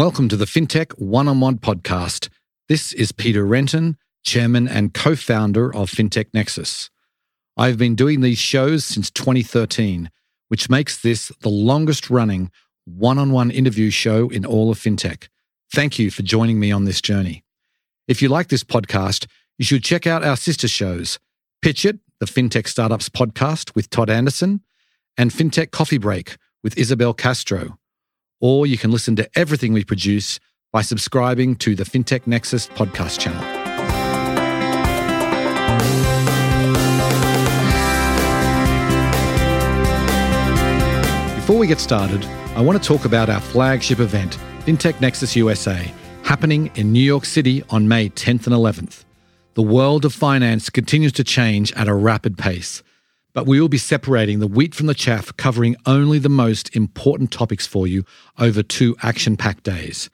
Welcome 0.00 0.30
to 0.30 0.36
the 0.38 0.46
FinTech 0.46 0.98
One 0.98 1.28
on 1.28 1.40
One 1.40 1.58
podcast. 1.58 2.30
This 2.70 2.94
is 2.94 3.12
Peter 3.12 3.44
Renton, 3.44 3.98
Chairman 4.24 4.66
and 4.66 4.94
co 4.94 5.14
founder 5.14 5.66
of 5.74 5.90
FinTech 5.90 6.28
Nexus. 6.32 6.88
I've 7.54 7.76
been 7.76 7.96
doing 7.96 8.22
these 8.22 8.38
shows 8.38 8.82
since 8.82 9.10
2013, 9.10 10.10
which 10.48 10.70
makes 10.70 11.02
this 11.02 11.30
the 11.42 11.50
longest 11.50 12.08
running 12.08 12.50
one 12.86 13.18
on 13.18 13.30
one 13.30 13.50
interview 13.50 13.90
show 13.90 14.30
in 14.30 14.46
all 14.46 14.70
of 14.70 14.78
FinTech. 14.78 15.28
Thank 15.74 15.98
you 15.98 16.10
for 16.10 16.22
joining 16.22 16.58
me 16.58 16.72
on 16.72 16.86
this 16.86 17.02
journey. 17.02 17.44
If 18.08 18.22
you 18.22 18.30
like 18.30 18.48
this 18.48 18.64
podcast, 18.64 19.26
you 19.58 19.66
should 19.66 19.84
check 19.84 20.06
out 20.06 20.24
our 20.24 20.38
sister 20.38 20.66
shows 20.66 21.18
Pitch 21.60 21.84
It, 21.84 21.98
the 22.20 22.26
FinTech 22.26 22.68
Startups 22.68 23.10
podcast 23.10 23.74
with 23.74 23.90
Todd 23.90 24.08
Anderson, 24.08 24.62
and 25.18 25.30
FinTech 25.30 25.72
Coffee 25.72 25.98
Break 25.98 26.38
with 26.64 26.78
Isabel 26.78 27.12
Castro. 27.12 27.76
Or 28.40 28.66
you 28.66 28.78
can 28.78 28.90
listen 28.90 29.16
to 29.16 29.28
everything 29.38 29.72
we 29.72 29.84
produce 29.84 30.40
by 30.72 30.82
subscribing 30.82 31.56
to 31.56 31.74
the 31.74 31.84
FinTech 31.84 32.26
Nexus 32.26 32.68
podcast 32.68 33.18
channel. 33.20 33.42
Before 41.36 41.58
we 41.58 41.66
get 41.66 41.80
started, 41.80 42.24
I 42.54 42.60
want 42.62 42.80
to 42.80 42.88
talk 42.88 43.04
about 43.04 43.28
our 43.28 43.40
flagship 43.40 43.98
event, 43.98 44.38
FinTech 44.60 45.00
Nexus 45.00 45.34
USA, 45.36 45.92
happening 46.22 46.70
in 46.76 46.92
New 46.92 47.02
York 47.02 47.24
City 47.24 47.64
on 47.70 47.88
May 47.88 48.08
10th 48.08 48.46
and 48.46 48.54
11th. 48.54 49.04
The 49.54 49.62
world 49.62 50.04
of 50.04 50.14
finance 50.14 50.70
continues 50.70 51.12
to 51.12 51.24
change 51.24 51.72
at 51.72 51.88
a 51.88 51.94
rapid 51.94 52.38
pace, 52.38 52.84
but 53.32 53.46
we 53.46 53.60
will 53.60 53.68
be 53.68 53.78
separating 53.78 54.38
the 54.38 54.46
wheat 54.46 54.74
from 54.74 54.86
the 54.86 54.94
chaff, 54.94 55.34
covering 55.36 55.76
only 55.86 56.18
the 56.18 56.28
most 56.28 56.74
important 56.74 57.30
topics 57.30 57.66
for 57.66 57.86
you 57.86 58.04
over 58.38 58.62
two 58.62 58.96
action 59.02 59.36
packed 59.36 59.64
days. 59.64 60.10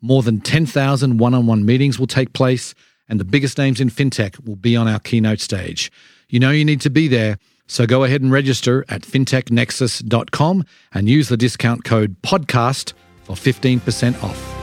More 0.00 0.22
than 0.22 0.40
10,000 0.40 1.18
one 1.18 1.34
on 1.34 1.46
one 1.46 1.64
meetings 1.64 1.98
will 1.98 2.06
take 2.06 2.32
place, 2.32 2.74
and 3.08 3.20
the 3.20 3.24
biggest 3.24 3.58
names 3.58 3.80
in 3.80 3.90
fintech 3.90 4.44
will 4.46 4.56
be 4.56 4.76
on 4.76 4.88
our 4.88 4.98
keynote 4.98 5.40
stage. 5.40 5.90
You 6.28 6.40
know 6.40 6.50
you 6.50 6.64
need 6.64 6.80
to 6.82 6.90
be 6.90 7.08
there, 7.08 7.38
so 7.66 7.86
go 7.86 8.04
ahead 8.04 8.22
and 8.22 8.30
register 8.30 8.84
at 8.88 9.02
fintechnexus.com 9.02 10.64
and 10.92 11.08
use 11.08 11.28
the 11.28 11.36
discount 11.36 11.84
code 11.84 12.20
PODCAST 12.22 12.92
for 13.24 13.34
15% 13.34 14.22
off. 14.22 14.55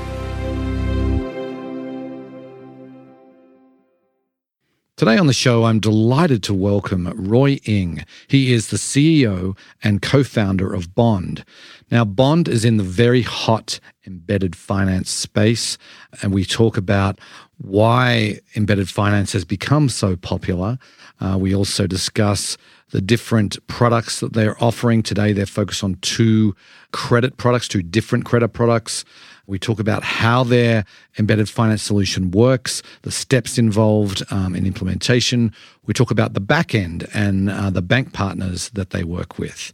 Today 4.95 5.17
on 5.17 5.25
the 5.25 5.33
show, 5.33 5.63
I'm 5.63 5.80
delighted 5.80 6.44
to 6.44 6.53
welcome 6.53 7.11
Roy 7.16 7.59
Ng. 7.66 8.05
He 8.27 8.53
is 8.53 8.67
the 8.67 8.77
CEO 8.77 9.58
and 9.83 10.03
co 10.03 10.23
founder 10.23 10.72
of 10.72 10.94
Bond. 10.94 11.44
Now, 11.89 12.05
Bond 12.05 12.47
is 12.47 12.63
in 12.63 12.77
the 12.77 12.83
very 12.83 13.23
hot 13.23 13.80
embedded 14.05 14.55
finance 14.55 15.09
space, 15.09 15.80
and 16.21 16.31
we 16.31 16.45
talk 16.45 16.77
about 16.77 17.19
why 17.58 18.39
embedded 18.55 18.88
finance 18.88 19.33
has 19.33 19.45
become 19.45 19.89
so 19.89 20.16
popular. 20.16 20.77
Uh, 21.19 21.39
we 21.39 21.55
also 21.55 21.88
discuss 21.88 22.55
the 22.91 23.02
different 23.02 23.66
products 23.66 24.19
that 24.19 24.33
they're 24.33 24.64
offering. 24.64 25.02
Today, 25.02 25.33
they're 25.33 25.47
focused 25.47 25.83
on 25.83 25.95
two 26.02 26.55
credit 26.91 27.38
products, 27.38 27.67
two 27.67 27.81
different 27.81 28.25
credit 28.25 28.49
products. 28.49 29.05
We 29.45 29.59
talk 29.59 29.80
about 29.80 30.03
how 30.03 30.44
their 30.44 30.86
embedded 31.19 31.49
finance 31.49 31.83
solution 31.83 32.31
works, 32.31 32.81
the 33.02 33.11
steps 33.11 33.58
involved 33.58 34.23
um, 34.31 34.55
in 34.55 34.66
implementation. 34.66 35.53
We 35.86 35.94
talk 35.94 36.11
about 36.11 36.33
the 36.33 36.39
back 36.39 36.73
end 36.73 37.08
and 37.13 37.49
uh, 37.49 37.69
the 37.69 37.81
bank 37.81 38.14
partners 38.14 38.69
that 38.69 38.91
they 38.91 39.03
work 39.03 39.38
with. 39.38 39.73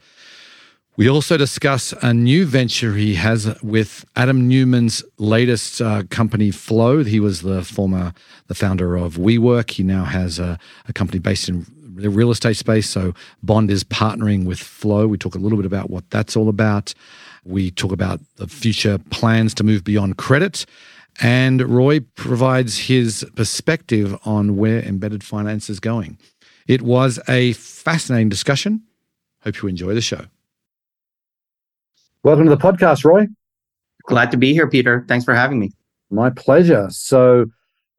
We 0.97 1.07
also 1.07 1.37
discuss 1.37 1.93
a 2.01 2.13
new 2.13 2.45
venture 2.45 2.93
he 2.93 3.15
has 3.15 3.55
with 3.63 4.03
Adam 4.17 4.49
Neumann's 4.49 5.01
latest 5.17 5.79
uh, 5.79 6.03
company, 6.09 6.51
Flow. 6.51 7.05
He 7.05 7.21
was 7.21 7.41
the 7.41 7.63
former 7.63 8.13
the 8.47 8.55
founder 8.55 8.97
of 8.97 9.15
WeWork. 9.15 9.71
He 9.71 9.83
now 9.83 10.03
has 10.03 10.39
a, 10.39 10.59
a 10.89 10.93
company 10.93 11.19
based 11.19 11.47
in 11.47 11.65
the 11.95 12.09
real 12.09 12.31
estate 12.31 12.57
space. 12.57 12.89
So 12.89 13.13
Bond 13.43 13.71
is 13.71 13.85
partnering 13.85 14.45
with 14.45 14.59
Flow. 14.59 15.07
We 15.07 15.17
talk 15.17 15.35
a 15.35 15.39
little 15.39 15.57
bit 15.57 15.65
about 15.65 15.89
what 15.89 16.09
that's 16.09 16.35
all 16.35 16.49
about. 16.49 16.93
We 17.45 17.71
talk 17.71 17.91
about 17.91 18.19
the 18.37 18.47
future 18.47 18.97
plans 19.09 19.53
to 19.55 19.63
move 19.63 19.83
beyond 19.83 20.17
credit. 20.17 20.65
And 21.21 21.61
Roy 21.61 21.99
provides 21.99 22.77
his 22.77 23.25
perspective 23.35 24.17
on 24.25 24.57
where 24.57 24.81
embedded 24.81 25.23
finance 25.23 25.69
is 25.69 25.79
going. 25.79 26.17
It 26.67 26.81
was 26.81 27.19
a 27.27 27.53
fascinating 27.53 28.29
discussion. 28.29 28.83
Hope 29.43 29.61
you 29.61 29.69
enjoy 29.69 29.93
the 29.93 30.01
show. 30.01 30.25
Welcome 32.23 32.45
to 32.45 32.51
the 32.51 32.57
podcast, 32.57 33.03
Roy. 33.03 33.27
Glad 34.07 34.31
to 34.31 34.37
be 34.37 34.53
here, 34.53 34.69
Peter. 34.69 35.05
Thanks 35.07 35.25
for 35.25 35.33
having 35.33 35.59
me. 35.59 35.71
My 36.09 36.29
pleasure. 36.29 36.87
So, 36.89 37.45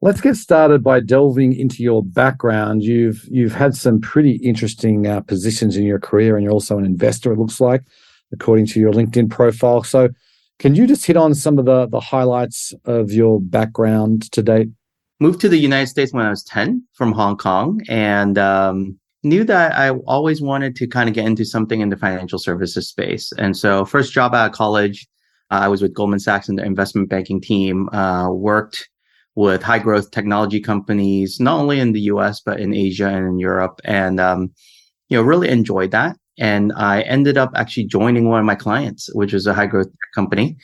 Let's 0.03 0.19
get 0.19 0.35
started 0.35 0.83
by 0.83 0.99
delving 0.99 1.53
into 1.53 1.83
your 1.83 2.03
background. 2.03 2.81
You've 2.81 3.23
you've 3.29 3.53
had 3.53 3.75
some 3.75 4.01
pretty 4.01 4.37
interesting 4.37 5.05
uh, 5.05 5.21
positions 5.21 5.77
in 5.77 5.83
your 5.83 5.99
career, 5.99 6.35
and 6.35 6.43
you're 6.43 6.51
also 6.51 6.79
an 6.79 6.85
investor. 6.85 7.31
It 7.31 7.37
looks 7.37 7.61
like, 7.61 7.83
according 8.33 8.65
to 8.67 8.79
your 8.79 8.91
LinkedIn 8.91 9.29
profile. 9.29 9.83
So, 9.83 10.09
can 10.59 10.75
you 10.75 10.85
just 10.85 11.05
hit 11.05 11.17
on 11.17 11.33
some 11.33 11.57
of 11.57 11.65
the 11.65 11.87
the 11.87 11.99
highlights 11.99 12.73
of 12.85 13.11
your 13.11 13.41
background 13.41 14.31
to 14.31 14.43
date? 14.43 14.69
Moved 15.19 15.41
to 15.41 15.49
the 15.49 15.57
United 15.57 15.87
States 15.87 16.13
when 16.13 16.25
I 16.25 16.29
was 16.29 16.43
ten 16.43 16.83
from 16.93 17.11
Hong 17.11 17.37
Kong, 17.37 17.81
and 17.89 18.37
um, 18.37 18.99
knew 19.23 19.43
that 19.43 19.75
I 19.75 19.89
always 19.89 20.41
wanted 20.41 20.75
to 20.77 20.87
kind 20.87 21.09
of 21.09 21.15
get 21.15 21.25
into 21.25 21.45
something 21.45 21.81
in 21.81 21.89
the 21.89 21.97
financial 21.97 22.39
services 22.39 22.87
space. 22.87 23.31
And 23.37 23.55
so, 23.57 23.85
first 23.85 24.13
job 24.13 24.33
out 24.35 24.51
of 24.51 24.55
college, 24.55 25.07
I 25.49 25.67
was 25.67 25.81
with 25.81 25.93
Goldman 25.93 26.19
Sachs 26.19 26.49
in 26.49 26.55
the 26.55 26.63
investment 26.63 27.09
banking 27.09 27.41
team. 27.41 27.89
Uh, 27.89 28.31
worked 28.31 28.89
with 29.35 29.63
high 29.63 29.79
growth 29.79 30.11
technology 30.11 30.59
companies, 30.59 31.39
not 31.39 31.59
only 31.59 31.79
in 31.79 31.93
the 31.93 32.01
US, 32.01 32.41
but 32.41 32.59
in 32.59 32.73
Asia 32.73 33.07
and 33.07 33.25
in 33.25 33.39
Europe. 33.39 33.79
And, 33.83 34.19
um, 34.19 34.51
you 35.09 35.17
know, 35.17 35.23
really 35.23 35.49
enjoyed 35.49 35.91
that. 35.91 36.17
And 36.39 36.71
I 36.75 37.01
ended 37.01 37.37
up 37.37 37.51
actually 37.55 37.85
joining 37.85 38.29
one 38.29 38.39
of 38.39 38.45
my 38.45 38.55
clients, 38.55 39.13
which 39.13 39.33
is 39.33 39.47
a 39.47 39.53
high 39.53 39.67
growth 39.67 39.89
company, 40.15 40.57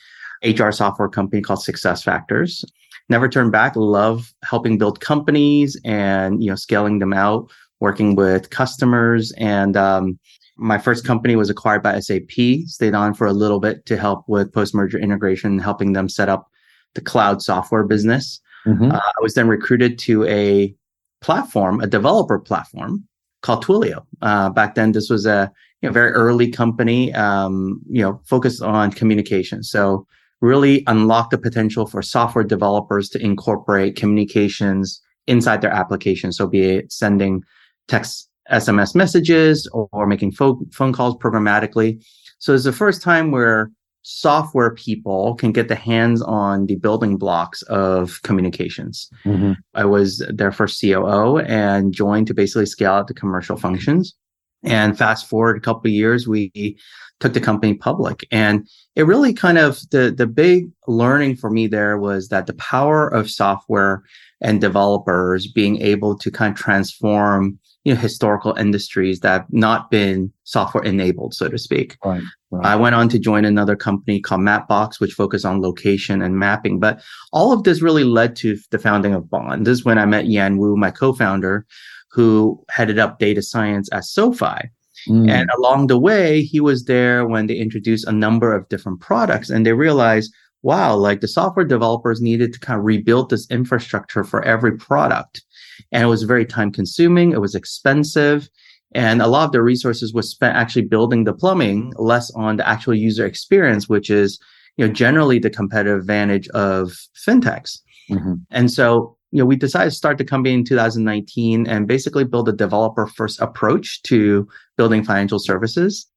HR 0.44 0.72
software 0.72 1.10
company 1.10 1.42
called 1.42 1.60
SuccessFactors. 1.60 2.64
Never 3.10 3.30
turned 3.30 3.52
back. 3.52 3.76
Love 3.76 4.34
helping 4.44 4.78
build 4.78 5.00
companies 5.00 5.80
and, 5.86 6.44
you 6.44 6.50
know, 6.50 6.56
scaling 6.56 7.00
them 7.00 7.14
out, 7.14 7.50
working 7.80 8.16
with 8.16 8.50
customers. 8.50 9.32
And, 9.38 9.78
um, 9.78 10.20
my 10.58 10.80
first 10.80 11.06
company 11.06 11.36
was 11.36 11.50
acquired 11.50 11.84
by 11.84 12.00
SAP, 12.00 12.66
stayed 12.66 12.96
on 12.96 13.14
for 13.14 13.28
a 13.28 13.34
little 13.34 13.60
bit 13.60 13.86
to 13.86 13.96
help 13.96 14.28
with 14.28 14.52
post 14.52 14.74
merger 14.74 14.98
integration, 14.98 15.60
helping 15.60 15.94
them 15.94 16.10
set 16.10 16.30
up 16.30 16.50
the 16.96 17.02
cloud 17.02 17.42
software 17.44 17.84
business. 17.84 18.42
Mm-hmm. 18.66 18.92
Uh, 18.92 18.98
I 18.98 19.22
was 19.22 19.36
then 19.36 19.48
recruited 19.48 20.00
to 20.00 20.26
a 20.26 20.76
platform, 21.22 21.80
a 21.80 21.88
developer 21.88 22.40
platform 22.40 23.08
called 23.42 23.64
Twilio. 23.64 24.06
Uh, 24.22 24.50
back 24.50 24.76
then, 24.76 24.92
this 24.92 25.10
was 25.10 25.26
a 25.26 25.52
you 25.82 25.90
know, 25.90 25.94
very 25.94 26.12
early 26.12 26.50
company, 26.50 27.14
um, 27.14 27.82
you 27.90 28.02
know, 28.02 28.20
focused 28.26 28.62
on 28.62 28.92
communication. 28.92 29.64
So 29.64 30.08
really 30.42 30.84
unlock 30.88 31.30
the 31.30 31.38
potential 31.38 31.88
for 31.88 32.02
software 32.02 32.44
developers 32.44 33.10
to 33.10 33.24
incorporate 33.24 33.96
communications 33.96 35.02
inside 35.28 35.62
their 35.62 35.72
application. 35.72 36.32
So 36.32 36.48
be 36.48 36.62
it 36.62 36.92
sending 36.92 37.44
text 37.88 38.30
SMS 38.52 38.96
messages 38.96 39.68
or, 39.74 39.88
or 39.92 40.08
making 40.08 40.32
phone, 40.32 40.70
phone 40.72 40.94
calls 40.94 41.16
programmatically. 41.18 42.04
So 42.40 42.54
it's 42.54 42.64
the 42.64 42.72
first 42.72 43.02
time 43.02 43.32
where 43.32 43.72
software 44.10 44.74
people 44.74 45.36
can 45.36 45.52
get 45.52 45.68
the 45.68 45.76
hands 45.76 46.22
on 46.22 46.66
the 46.66 46.78
building 46.78 47.18
blocks 47.18 47.62
of 47.64 48.22
communications. 48.24 49.10
Mm-hmm. 49.26 49.52
I 49.74 49.84
was 49.84 50.26
their 50.30 50.54
first 50.54 50.80
COO 50.80 51.40
and 51.40 51.94
joined 51.94 52.28
to 52.28 52.34
basically 52.34 52.68
scale 52.68 52.94
out 52.94 53.08
the 53.08 53.14
commercial 53.14 53.58
functions. 53.58 54.16
And 54.64 54.98
fast 54.98 55.28
forward 55.28 55.58
a 55.58 55.60
couple 55.60 55.90
of 55.90 55.94
years, 55.94 56.26
we 56.26 56.78
took 57.20 57.34
the 57.34 57.42
company 57.42 57.74
public. 57.74 58.26
And 58.32 58.66
it 58.96 59.04
really 59.04 59.34
kind 59.34 59.58
of 59.58 59.82
the 59.92 60.14
the 60.16 60.26
big 60.26 60.70
learning 60.88 61.36
for 61.36 61.50
me 61.50 61.68
there 61.68 61.98
was 61.98 62.30
that 62.30 62.48
the 62.48 62.54
power 62.54 63.10
of 63.10 63.30
software 63.30 64.04
and 64.40 64.62
developers 64.62 65.52
being 65.52 65.82
able 65.82 66.18
to 66.18 66.32
kind 66.32 66.54
of 66.54 66.58
transform 66.58 67.60
you 67.88 67.94
know 67.94 68.00
historical 68.00 68.54
industries 68.56 69.22
that 69.22 69.32
have 69.32 69.46
not 69.50 69.90
been 69.90 70.32
software 70.44 70.84
enabled 70.84 71.34
so 71.34 71.48
to 71.48 71.58
speak. 71.58 71.98
Right, 72.04 72.22
right. 72.52 72.66
i 72.66 72.76
went 72.76 72.96
on 72.96 73.08
to 73.10 73.18
join 73.18 73.46
another 73.46 73.78
company 73.78 74.20
called 74.20 74.42
mapbox 74.42 75.00
which 75.00 75.14
focused 75.14 75.46
on 75.46 75.62
location 75.62 76.22
and 76.22 76.38
mapping. 76.38 76.80
But 76.82 77.02
all 77.32 77.54
of 77.54 77.64
this 77.64 77.82
really 77.82 78.04
led 78.04 78.36
to 78.38 78.58
the 78.72 78.78
founding 78.78 79.14
of 79.14 79.30
bond. 79.30 79.66
This 79.66 79.80
is 79.80 79.86
when 79.86 79.98
i 79.98 80.06
met 80.06 80.28
yan 80.28 80.58
wu 80.58 80.76
my 80.76 80.92
co-founder 80.92 81.66
who 82.12 82.62
headed 82.70 83.00
up 83.00 83.20
data 83.20 83.42
science 83.42 83.90
at 83.94 84.04
sofi. 84.04 84.60
Mm. 85.08 85.30
and 85.30 85.50
along 85.58 85.88
the 85.88 86.00
way 86.00 86.42
he 86.42 86.60
was 86.60 86.86
there 86.86 87.26
when 87.26 87.46
they 87.48 87.56
introduced 87.56 88.08
a 88.08 88.12
number 88.12 88.54
of 88.54 88.68
different 88.68 89.00
products 89.00 89.50
and 89.50 89.64
they 89.64 89.72
realized 89.72 90.34
wow 90.64 90.96
like 90.96 91.22
the 91.22 91.28
software 91.28 91.66
developers 91.66 92.20
needed 92.20 92.52
to 92.52 92.60
kind 92.60 92.80
of 92.80 92.84
rebuild 92.84 93.30
this 93.30 93.50
infrastructure 93.50 94.24
for 94.24 94.44
every 94.44 94.76
product 94.76 95.44
and 95.92 96.04
it 96.04 96.08
was 96.08 96.24
very 96.24 96.46
time 96.46 96.72
consuming. 96.72 97.32
It 97.32 97.42
was 97.42 97.56
expensive. 97.56 98.50
And 98.94 99.22
a 99.22 99.28
lot 99.28 99.46
of 99.46 99.52
the 99.52 99.62
resources 99.62 100.14
was 100.14 100.30
spent 100.30 100.56
actually 100.56 100.84
building 100.84 101.26
the 101.26 101.34
plumbing, 101.34 101.94
less 101.98 102.32
on 102.32 102.58
the 102.58 102.68
actual 102.68 102.96
user 102.96 103.26
experience, 103.26 103.90
which 103.90 104.10
is, 104.10 104.40
you 104.78 104.88
know, 104.88 104.94
generally 104.94 105.40
the 105.40 105.50
competitive 105.50 106.00
advantage 106.00 106.48
of 106.50 106.94
fintechs. 107.28 107.80
Mm-hmm. 108.10 108.36
And 108.52 108.72
so, 108.72 109.18
you 109.32 109.40
know, 109.40 109.46
we 109.46 109.58
decided 109.58 109.90
to 109.90 109.96
start 109.96 110.18
the 110.18 110.24
company 110.24 110.56
in 110.56 110.64
2019 110.64 111.68
and 111.68 111.88
basically 111.88 112.24
build 112.24 112.48
a 112.48 112.54
developer 112.54 113.08
first 113.08 113.42
approach 113.42 114.02
to 114.04 114.48
building 114.78 115.04
financial 115.04 115.40
services. 115.40 116.08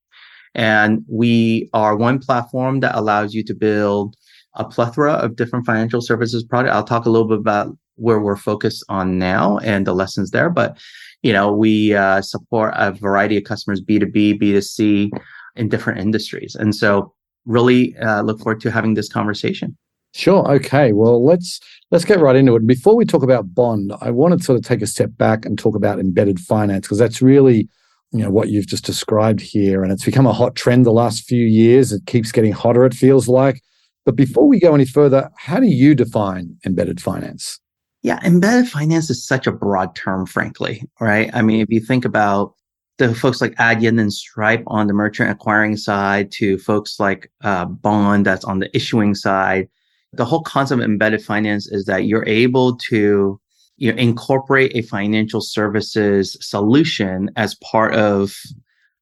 And 0.55 1.03
we 1.09 1.69
are 1.73 1.95
one 1.95 2.19
platform 2.19 2.79
that 2.81 2.95
allows 2.95 3.33
you 3.33 3.43
to 3.43 3.53
build 3.53 4.15
a 4.55 4.65
plethora 4.65 5.13
of 5.13 5.35
different 5.35 5.65
financial 5.65 6.01
services 6.01 6.43
products. 6.43 6.73
I'll 6.73 6.83
talk 6.83 7.05
a 7.05 7.09
little 7.09 7.27
bit 7.27 7.39
about 7.39 7.77
where 8.01 8.19
we're 8.19 8.35
focused 8.35 8.83
on 8.89 9.17
now 9.17 9.59
and 9.59 9.85
the 9.85 9.93
lessons 9.93 10.31
there. 10.31 10.49
But, 10.49 10.77
you 11.21 11.31
know, 11.31 11.51
we 11.51 11.93
uh, 11.93 12.21
support 12.21 12.73
a 12.75 12.91
variety 12.91 13.37
of 13.37 13.43
customers, 13.43 13.81
B2B, 13.81 14.41
B2C 14.41 15.11
in 15.55 15.69
different 15.69 15.99
industries. 15.99 16.55
And 16.55 16.75
so 16.75 17.13
really 17.45 17.95
uh, 17.97 18.21
look 18.21 18.39
forward 18.39 18.61
to 18.61 18.71
having 18.71 18.95
this 18.95 19.09
conversation. 19.09 19.77
Sure. 20.13 20.49
Okay. 20.51 20.91
Well, 20.91 21.23
let's 21.23 21.59
let's 21.89 22.03
get 22.03 22.19
right 22.19 22.35
into 22.35 22.55
it. 22.55 22.67
Before 22.67 22.95
we 22.95 23.05
talk 23.05 23.23
about 23.23 23.55
bond, 23.55 23.93
I 24.01 24.11
want 24.11 24.37
to 24.37 24.43
sort 24.43 24.57
of 24.57 24.65
take 24.65 24.81
a 24.81 24.87
step 24.87 25.11
back 25.17 25.45
and 25.45 25.57
talk 25.57 25.75
about 25.75 25.99
embedded 25.99 26.39
finance 26.39 26.85
because 26.85 26.97
that's 26.97 27.21
really, 27.21 27.69
you 28.11 28.19
know, 28.19 28.29
what 28.29 28.49
you've 28.49 28.67
just 28.67 28.85
described 28.85 29.39
here, 29.39 29.83
and 29.83 29.91
it's 29.91 30.03
become 30.03 30.27
a 30.27 30.33
hot 30.33 30.55
trend 30.55 30.85
the 30.85 30.91
last 30.91 31.23
few 31.23 31.45
years. 31.45 31.93
It 31.93 32.05
keeps 32.07 32.33
getting 32.33 32.51
hotter. 32.51 32.85
It 32.85 32.93
feels 32.93 33.29
like. 33.29 33.61
But 34.05 34.17
before 34.17 34.47
we 34.47 34.59
go 34.59 34.73
any 34.75 34.85
further, 34.85 35.29
how 35.37 35.59
do 35.61 35.67
you 35.67 35.95
define 35.95 36.57
embedded 36.65 36.99
finance? 36.99 37.60
Yeah, 38.03 38.19
embedded 38.23 38.69
finance 38.69 39.09
is 39.09 39.25
such 39.25 39.45
a 39.45 39.51
broad 39.51 39.95
term, 39.95 40.25
frankly, 40.25 40.83
right? 40.99 41.29
I 41.33 41.41
mean, 41.41 41.61
if 41.61 41.69
you 41.69 41.79
think 41.79 42.03
about 42.03 42.55
the 42.97 43.13
folks 43.13 43.41
like 43.41 43.55
Adyen 43.55 43.99
and 43.99 44.11
Stripe 44.11 44.63
on 44.67 44.87
the 44.87 44.93
merchant 44.93 45.29
acquiring 45.29 45.77
side 45.77 46.31
to 46.33 46.57
folks 46.57 46.99
like 46.99 47.31
uh, 47.43 47.65
Bond 47.65 48.25
that's 48.25 48.45
on 48.45 48.59
the 48.59 48.75
issuing 48.75 49.13
side, 49.13 49.69
the 50.13 50.25
whole 50.25 50.41
concept 50.41 50.81
of 50.81 50.85
embedded 50.85 51.23
finance 51.23 51.67
is 51.67 51.85
that 51.85 52.05
you're 52.05 52.27
able 52.27 52.75
to 52.77 53.39
you 53.77 53.91
know, 53.91 53.97
incorporate 53.97 54.71
a 54.75 54.81
financial 54.81 55.41
services 55.41 56.37
solution 56.41 57.29
as 57.35 57.55
part 57.55 57.95
of 57.95 58.35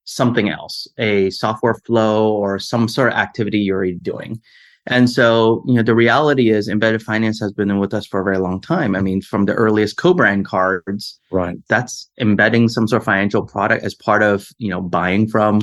something 0.06 0.50
else, 0.50 0.88
a 0.98 1.30
software 1.30 1.76
flow 1.86 2.32
or 2.32 2.60
some 2.60 2.88
sort 2.88 3.12
of 3.12 3.18
activity 3.18 3.60
you're 3.60 3.92
doing. 3.92 4.42
And 4.90 5.08
so, 5.08 5.64
you 5.68 5.76
know, 5.76 5.84
the 5.84 5.94
reality 5.94 6.50
is 6.50 6.68
embedded 6.68 7.04
finance 7.04 7.40
has 7.40 7.54
been 7.54 7.78
with 7.78 7.94
us 7.94 8.08
for 8.08 8.20
a 8.20 8.24
very 8.24 8.40
long 8.40 8.60
time. 8.60 8.96
I 8.96 9.02
mean, 9.02 9.22
from 9.22 9.46
the 9.46 9.54
earliest 9.54 9.98
co-brand 9.98 10.46
cards, 10.46 11.20
right? 11.32 11.58
That's 11.70 12.10
embedding 12.20 12.70
some 12.70 12.88
sort 12.88 13.04
of 13.04 13.06
financial 13.06 13.46
product 13.46 13.84
as 13.84 13.94
part 13.94 14.24
of, 14.24 14.50
you 14.58 14.70
know, 14.70 14.82
buying 14.82 15.28
from 15.28 15.62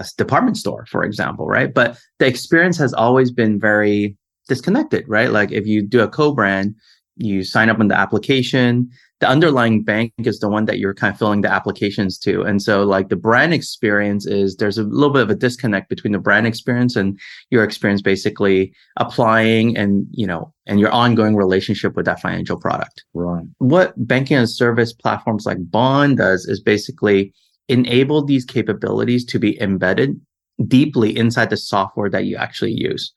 a 0.00 0.04
department 0.18 0.56
store, 0.56 0.86
for 0.86 1.04
example, 1.04 1.46
right? 1.46 1.72
But 1.72 1.96
the 2.18 2.26
experience 2.26 2.76
has 2.78 2.92
always 2.92 3.30
been 3.30 3.60
very 3.60 4.16
disconnected, 4.48 5.08
right? 5.08 5.30
Like 5.30 5.52
if 5.52 5.66
you 5.66 5.80
do 5.80 6.00
a 6.00 6.08
co-brand, 6.08 6.74
you 7.16 7.44
sign 7.44 7.70
up 7.70 7.78
on 7.80 7.88
the 7.88 7.96
application, 7.96 8.90
the 9.20 9.28
underlying 9.28 9.82
bank 9.82 10.12
is 10.18 10.40
the 10.40 10.48
one 10.48 10.64
that 10.66 10.78
you're 10.78 10.94
kind 10.94 11.12
of 11.12 11.18
filling 11.18 11.40
the 11.40 11.50
applications 11.50 12.18
to. 12.18 12.42
And 12.42 12.60
so 12.60 12.82
like 12.82 13.08
the 13.08 13.16
brand 13.16 13.54
experience 13.54 14.26
is 14.26 14.56
there's 14.56 14.78
a 14.78 14.82
little 14.82 15.12
bit 15.12 15.22
of 15.22 15.30
a 15.30 15.34
disconnect 15.34 15.88
between 15.88 16.12
the 16.12 16.18
brand 16.18 16.46
experience 16.46 16.96
and 16.96 17.18
your 17.50 17.64
experience 17.64 18.02
basically 18.02 18.74
applying 18.98 19.76
and, 19.76 20.06
you 20.10 20.26
know, 20.26 20.52
and 20.66 20.80
your 20.80 20.90
ongoing 20.90 21.36
relationship 21.36 21.94
with 21.96 22.06
that 22.06 22.20
financial 22.20 22.58
product. 22.58 23.04
Right. 23.14 23.44
What 23.58 23.94
banking 23.96 24.36
and 24.36 24.50
service 24.50 24.92
platforms 24.92 25.46
like 25.46 25.58
Bond 25.70 26.18
does 26.18 26.46
is 26.46 26.60
basically 26.60 27.32
enable 27.68 28.24
these 28.24 28.44
capabilities 28.44 29.24
to 29.26 29.38
be 29.38 29.60
embedded 29.60 30.20
deeply 30.66 31.16
inside 31.16 31.50
the 31.50 31.56
software 31.56 32.10
that 32.10 32.26
you 32.26 32.36
actually 32.36 32.72
use. 32.72 33.12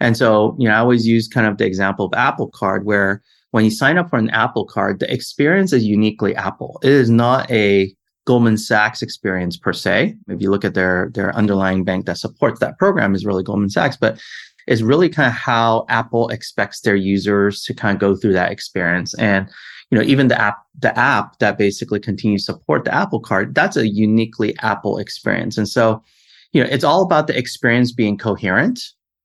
And 0.00 0.16
so, 0.16 0.56
you 0.58 0.68
know, 0.68 0.74
I 0.74 0.78
always 0.78 1.06
use 1.06 1.28
kind 1.28 1.46
of 1.46 1.58
the 1.58 1.66
example 1.66 2.06
of 2.06 2.12
Apple 2.14 2.48
Card 2.48 2.84
where 2.84 3.22
when 3.50 3.64
you 3.64 3.70
sign 3.70 3.98
up 3.98 4.10
for 4.10 4.18
an 4.18 4.30
Apple 4.30 4.64
card, 4.64 5.00
the 5.00 5.12
experience 5.12 5.72
is 5.72 5.84
uniquely 5.84 6.34
Apple. 6.36 6.78
It 6.82 6.92
is 6.92 7.10
not 7.10 7.50
a 7.50 7.94
Goldman 8.26 8.58
Sachs 8.58 9.02
experience 9.02 9.56
per 9.56 9.72
se. 9.72 10.14
If 10.28 10.40
you 10.40 10.50
look 10.50 10.64
at 10.64 10.74
their 10.74 11.10
their 11.14 11.34
underlying 11.34 11.84
bank 11.84 12.06
that 12.06 12.18
supports 12.18 12.60
that 12.60 12.78
program 12.78 13.14
is 13.14 13.26
really 13.26 13.42
Goldman 13.42 13.70
Sachs, 13.70 13.96
but 13.96 14.20
it's 14.66 14.82
really 14.82 15.08
kind 15.08 15.26
of 15.26 15.32
how 15.32 15.84
Apple 15.88 16.28
expects 16.28 16.82
their 16.82 16.94
users 16.94 17.64
to 17.64 17.74
kind 17.74 17.94
of 17.94 18.00
go 18.00 18.14
through 18.14 18.34
that 18.34 18.52
experience. 18.52 19.14
And 19.14 19.48
you 19.90 19.98
know, 19.98 20.04
even 20.04 20.28
the 20.28 20.40
app 20.40 20.58
the 20.78 20.96
app 20.96 21.38
that 21.40 21.58
basically 21.58 21.98
continues 21.98 22.44
to 22.44 22.52
support 22.52 22.84
the 22.84 22.94
Apple 22.94 23.20
card, 23.20 23.54
that's 23.54 23.76
a 23.76 23.88
uniquely 23.88 24.56
Apple 24.60 24.98
experience. 24.98 25.58
And 25.58 25.68
so, 25.68 26.02
you 26.52 26.62
know, 26.62 26.68
it's 26.70 26.84
all 26.84 27.02
about 27.02 27.26
the 27.26 27.36
experience 27.36 27.90
being 27.90 28.16
coherent 28.16 28.80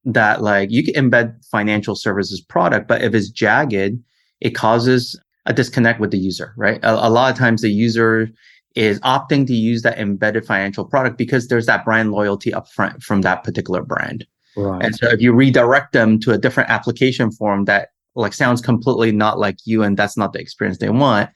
that 0.06 0.40
like 0.42 0.70
you 0.70 0.82
can 0.82 0.94
embed 0.94 1.44
financial 1.46 1.94
services 1.94 2.40
product, 2.40 2.88
but 2.88 3.02
if 3.02 3.14
it's 3.14 3.28
jagged, 3.28 4.02
it 4.40 4.50
causes 4.50 5.20
a 5.46 5.52
disconnect 5.52 6.00
with 6.00 6.10
the 6.10 6.18
user, 6.18 6.54
right? 6.56 6.80
A, 6.82 7.08
a, 7.08 7.10
lot 7.10 7.32
of 7.32 7.38
times 7.38 7.62
the 7.62 7.70
user 7.70 8.28
is 8.74 9.00
opting 9.00 9.46
to 9.46 9.54
use 9.54 9.82
that 9.82 9.98
embedded 9.98 10.46
financial 10.46 10.84
product 10.84 11.18
because 11.18 11.48
there's 11.48 11.66
that 11.66 11.84
brand 11.84 12.12
loyalty 12.12 12.50
upfront 12.52 13.02
from 13.02 13.22
that 13.22 13.42
particular 13.44 13.82
brand. 13.82 14.26
Right. 14.56 14.84
And 14.84 14.94
so 14.94 15.08
if 15.08 15.20
you 15.20 15.32
redirect 15.32 15.92
them 15.92 16.18
to 16.20 16.32
a 16.32 16.38
different 16.38 16.70
application 16.70 17.30
form 17.30 17.64
that 17.64 17.90
like 18.14 18.32
sounds 18.32 18.60
completely 18.60 19.12
not 19.12 19.38
like 19.38 19.58
you 19.64 19.82
and 19.82 19.96
that's 19.96 20.16
not 20.16 20.32
the 20.32 20.40
experience 20.40 20.78
they 20.78 20.90
want, 20.90 21.30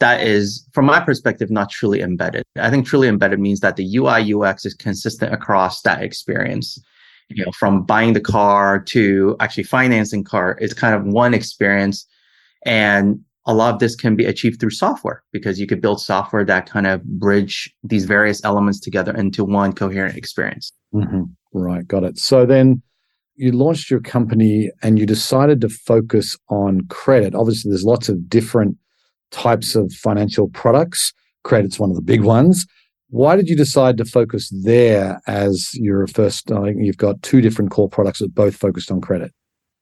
that 0.00 0.22
is, 0.22 0.66
from 0.72 0.86
my 0.86 1.00
perspective, 1.00 1.50
not 1.50 1.70
truly 1.70 2.00
embedded. 2.00 2.44
I 2.56 2.70
think 2.70 2.86
truly 2.86 3.08
embedded 3.08 3.40
means 3.40 3.60
that 3.60 3.76
the 3.76 3.96
UI 3.96 4.32
UX 4.32 4.64
is 4.64 4.74
consistent 4.74 5.34
across 5.34 5.82
that 5.82 6.02
experience. 6.02 6.78
You 7.30 7.44
know, 7.44 7.52
from 7.52 7.82
buying 7.84 8.14
the 8.14 8.20
car 8.20 8.80
to 8.84 9.36
actually 9.40 9.64
financing 9.64 10.24
car, 10.24 10.56
it's 10.60 10.72
kind 10.72 10.94
of 10.94 11.04
one 11.04 11.34
experience 11.34 12.06
and 12.64 13.20
a 13.48 13.54
lot 13.54 13.72
of 13.72 13.80
this 13.80 13.96
can 13.96 14.14
be 14.14 14.26
achieved 14.26 14.60
through 14.60 14.70
software 14.70 15.24
because 15.32 15.58
you 15.58 15.66
could 15.66 15.80
build 15.80 16.00
software 16.00 16.44
that 16.44 16.68
kind 16.68 16.86
of 16.86 17.02
bridge 17.02 17.74
these 17.82 18.04
various 18.04 18.44
elements 18.44 18.78
together 18.78 19.14
into 19.16 19.42
one 19.42 19.72
coherent 19.72 20.16
experience. 20.16 20.70
Mm-hmm. 20.94 21.22
Right, 21.54 21.86
got 21.88 22.04
it. 22.04 22.18
So 22.18 22.44
then 22.44 22.82
you 23.36 23.52
launched 23.52 23.90
your 23.90 24.00
company 24.00 24.70
and 24.82 24.98
you 24.98 25.06
decided 25.06 25.62
to 25.62 25.70
focus 25.70 26.36
on 26.50 26.82
credit. 26.88 27.34
Obviously, 27.34 27.70
there's 27.70 27.84
lots 27.84 28.10
of 28.10 28.28
different 28.28 28.76
types 29.30 29.74
of 29.74 29.92
financial 29.92 30.48
products. 30.48 31.14
Credit's 31.44 31.78
one 31.78 31.88
of 31.88 31.96
the 31.96 32.02
big 32.02 32.22
ones. 32.22 32.66
Why 33.10 33.36
did 33.36 33.48
you 33.48 33.56
decide 33.56 33.96
to 33.98 34.04
focus 34.04 34.50
there 34.50 35.20
as 35.26 35.70
your 35.74 36.06
first? 36.06 36.48
Think 36.48 36.78
you've 36.80 36.98
got 36.98 37.22
two 37.22 37.40
different 37.40 37.70
core 37.70 37.88
products 37.88 38.18
that 38.18 38.34
both 38.34 38.54
focused 38.54 38.90
on 38.90 39.00
credit. 39.00 39.32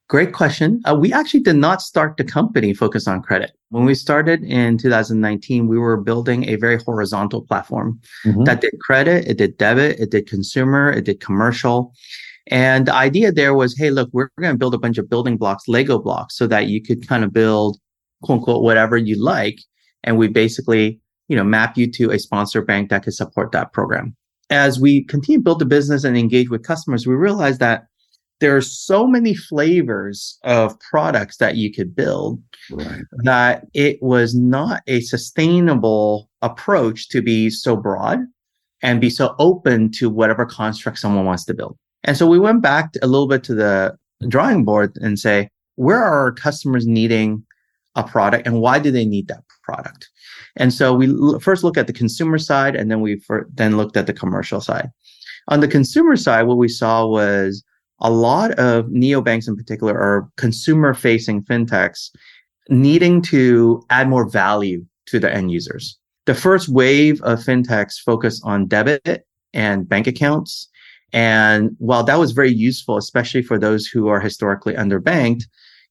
Great 0.09 0.33
question. 0.33 0.81
Uh, 0.85 0.95
we 0.95 1.13
actually 1.13 1.41
did 1.41 1.57
not 1.57 1.83
start 1.83 2.17
the 2.17 2.23
company 2.23 2.73
focused 2.73 3.09
on 3.09 3.21
credit. 3.21 3.51
When 3.71 3.85
we 3.85 3.97
started 3.97 4.45
in 4.45 4.79
2019, 4.79 5.67
we 5.67 5.79
were 5.79 5.97
building 5.97 6.49
a 6.49 6.55
very 6.55 6.79
horizontal 6.79 7.43
platform 7.43 8.01
mm-hmm. 8.25 8.45
that 8.45 8.61
did 8.61 8.79
credit, 8.81 9.27
it 9.27 9.37
did 9.37 9.59
debit, 9.59 9.99
it 9.99 10.13
did 10.13 10.29
consumer, 10.29 10.93
it 10.93 11.07
did 11.07 11.19
commercial. 11.19 11.93
And 12.47 12.87
the 12.87 12.95
idea 12.95 13.33
there 13.33 13.55
was, 13.55 13.77
hey, 13.77 13.91
look, 13.91 14.09
we're 14.13 14.31
going 14.39 14.55
to 14.55 14.59
build 14.59 14.75
a 14.75 14.79
bunch 14.79 14.99
of 14.99 15.11
building 15.11 15.37
blocks, 15.37 15.67
Lego 15.67 15.99
blocks, 15.99 16.37
so 16.37 16.47
that 16.47 16.69
you 16.69 16.81
could 16.81 17.09
kind 17.09 17.25
of 17.25 17.33
build, 17.33 17.79
quote 18.23 18.39
unquote, 18.39 18.63
whatever 18.63 18.97
you 18.97 19.21
like. 19.21 19.59
And 20.05 20.17
we 20.17 20.29
basically, 20.29 21.01
you 21.29 21.37
know, 21.37 21.45
map 21.45 21.77
you 21.77 21.91
to 21.93 22.11
a 22.11 22.19
sponsor 22.19 22.63
bank 22.63 22.91
that 22.91 23.03
could 23.03 23.15
support 23.15 23.53
that 23.53 23.73
program. 23.73 24.15
As 24.51 24.79
we 24.79 25.05
continue 25.05 25.39
to 25.39 25.45
build 25.45 25.59
the 25.59 25.67
business 25.67 26.05
and 26.05 26.17
engage 26.17 26.51
with 26.51 26.63
customers, 26.63 27.07
we 27.07 27.15
realized 27.15 27.61
that 27.61 27.87
there 28.41 28.55
are 28.57 28.63
so 28.63 29.07
many 29.07 29.35
flavors 29.35 30.39
of 30.45 30.79
products 30.81 31.39
that 31.39 31.57
you 31.57 31.73
could 31.73 31.97
build 31.97 32.41
right. 32.71 33.03
that 33.23 33.65
it 33.73 33.99
was 34.03 34.35
not 34.35 34.83
a 34.87 35.01
sustainable 35.01 36.31
approach 36.43 37.09
to 37.09 37.23
be 37.23 37.49
so 37.49 37.77
broad 37.77 38.21
and 38.83 39.01
be 39.01 39.11
so 39.11 39.35
open 39.39 39.91
to 39.91 40.11
whatever 40.11 40.45
construct 40.45 40.99
someone 40.99 41.25
wants 41.25 41.45
to 41.47 41.55
build. 41.55 41.79
And 42.05 42.17
so 42.17 42.27
we 42.27 42.39
went 42.39 42.63
back 42.63 42.93
a 43.03 43.07
little 43.07 43.27
bit 43.27 43.43
to 43.45 43.55
the 43.55 43.97
drawing 44.29 44.65
board 44.65 44.97
and 45.01 45.19
say, 45.19 45.49
where 45.77 46.03
are 46.03 46.19
our 46.19 46.33
customers 46.33 46.87
needing 46.87 47.43
a 47.95 48.05
product 48.05 48.47
and 48.47 48.61
why 48.61 48.79
do 48.79 48.91
they 48.91 49.07
need 49.07 49.29
that 49.29 49.43
product? 49.63 50.09
And 50.57 50.73
so 50.73 50.95
we 50.95 51.09
l- 51.09 51.39
first 51.39 51.65
look 51.65 51.77
at 51.77 51.87
the 51.87 51.93
consumer 51.93 52.39
side 52.39 52.77
and 52.77 52.91
then 52.91 53.01
we 53.01 53.17
for, 53.21 53.49
then 53.55 53.77
looked 53.77 53.97
at 53.97 54.07
the 54.07 54.13
commercial 54.13 54.61
side. 54.61 54.91
On 55.49 55.61
the 55.61 55.69
consumer 55.69 56.17
side, 56.17 56.45
what 56.45 56.59
we 56.59 56.69
saw 56.69 57.07
was 57.07 57.63
a 58.01 58.11
lot 58.11 58.53
of 58.53 58.87
neobanks 58.87 59.49
in 59.49 59.57
particular 59.57 59.99
are 59.99 60.29
consumer 60.37 60.93
facing 60.93 61.43
fintechs 61.43 62.11
needing 62.69 63.23
to 63.23 63.83
add 63.91 64.09
more 64.09 64.29
value 64.29 64.85
to 65.07 65.19
the 65.19 65.33
end 65.33 65.51
users. 65.51 65.99
The 66.27 66.35
first 66.35 66.69
wave 66.69 67.23
of 67.23 67.39
fintechs 67.39 67.99
focused 68.05 68.43
on 68.45 68.67
debit 68.67 69.25
and 69.55 69.89
bank 69.89 70.07
accounts. 70.07 70.69
And 71.13 71.77
while 71.79 72.03
that 72.05 72.19
was 72.19 72.33
very 72.33 72.53
useful, 72.53 72.97
especially 72.97 73.43
for 73.43 73.59
those 73.59 73.87
who 73.87 74.09
are 74.09 74.21
historically 74.21 74.75
underbanked, 74.75 75.45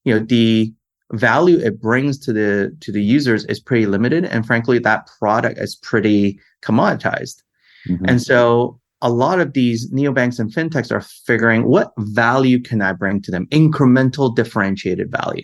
you 0.03 0.13
know, 0.13 0.25
the 0.25 0.73
value 1.13 1.59
it 1.59 1.81
brings 1.81 2.17
to 2.19 2.33
the 2.33 2.75
to 2.81 2.91
the 2.91 3.03
users 3.03 3.45
is 3.45 3.59
pretty 3.59 3.85
limited. 3.85 4.25
And 4.25 4.45
frankly, 4.45 4.79
that 4.79 5.07
product 5.19 5.59
is 5.59 5.75
pretty 5.75 6.39
commoditized. 6.63 7.43
Mm-hmm. 7.87 8.05
And 8.07 8.21
so 8.21 8.79
a 9.01 9.09
lot 9.09 9.39
of 9.39 9.53
these 9.53 9.91
neobanks 9.91 10.39
and 10.39 10.53
fintechs 10.53 10.91
are 10.91 11.01
figuring 11.01 11.65
what 11.65 11.93
value 11.97 12.59
can 12.59 12.81
I 12.81 12.93
bring 12.93 13.21
to 13.21 13.31
them? 13.31 13.45
Incremental 13.47 14.35
differentiated 14.35 15.11
value. 15.11 15.43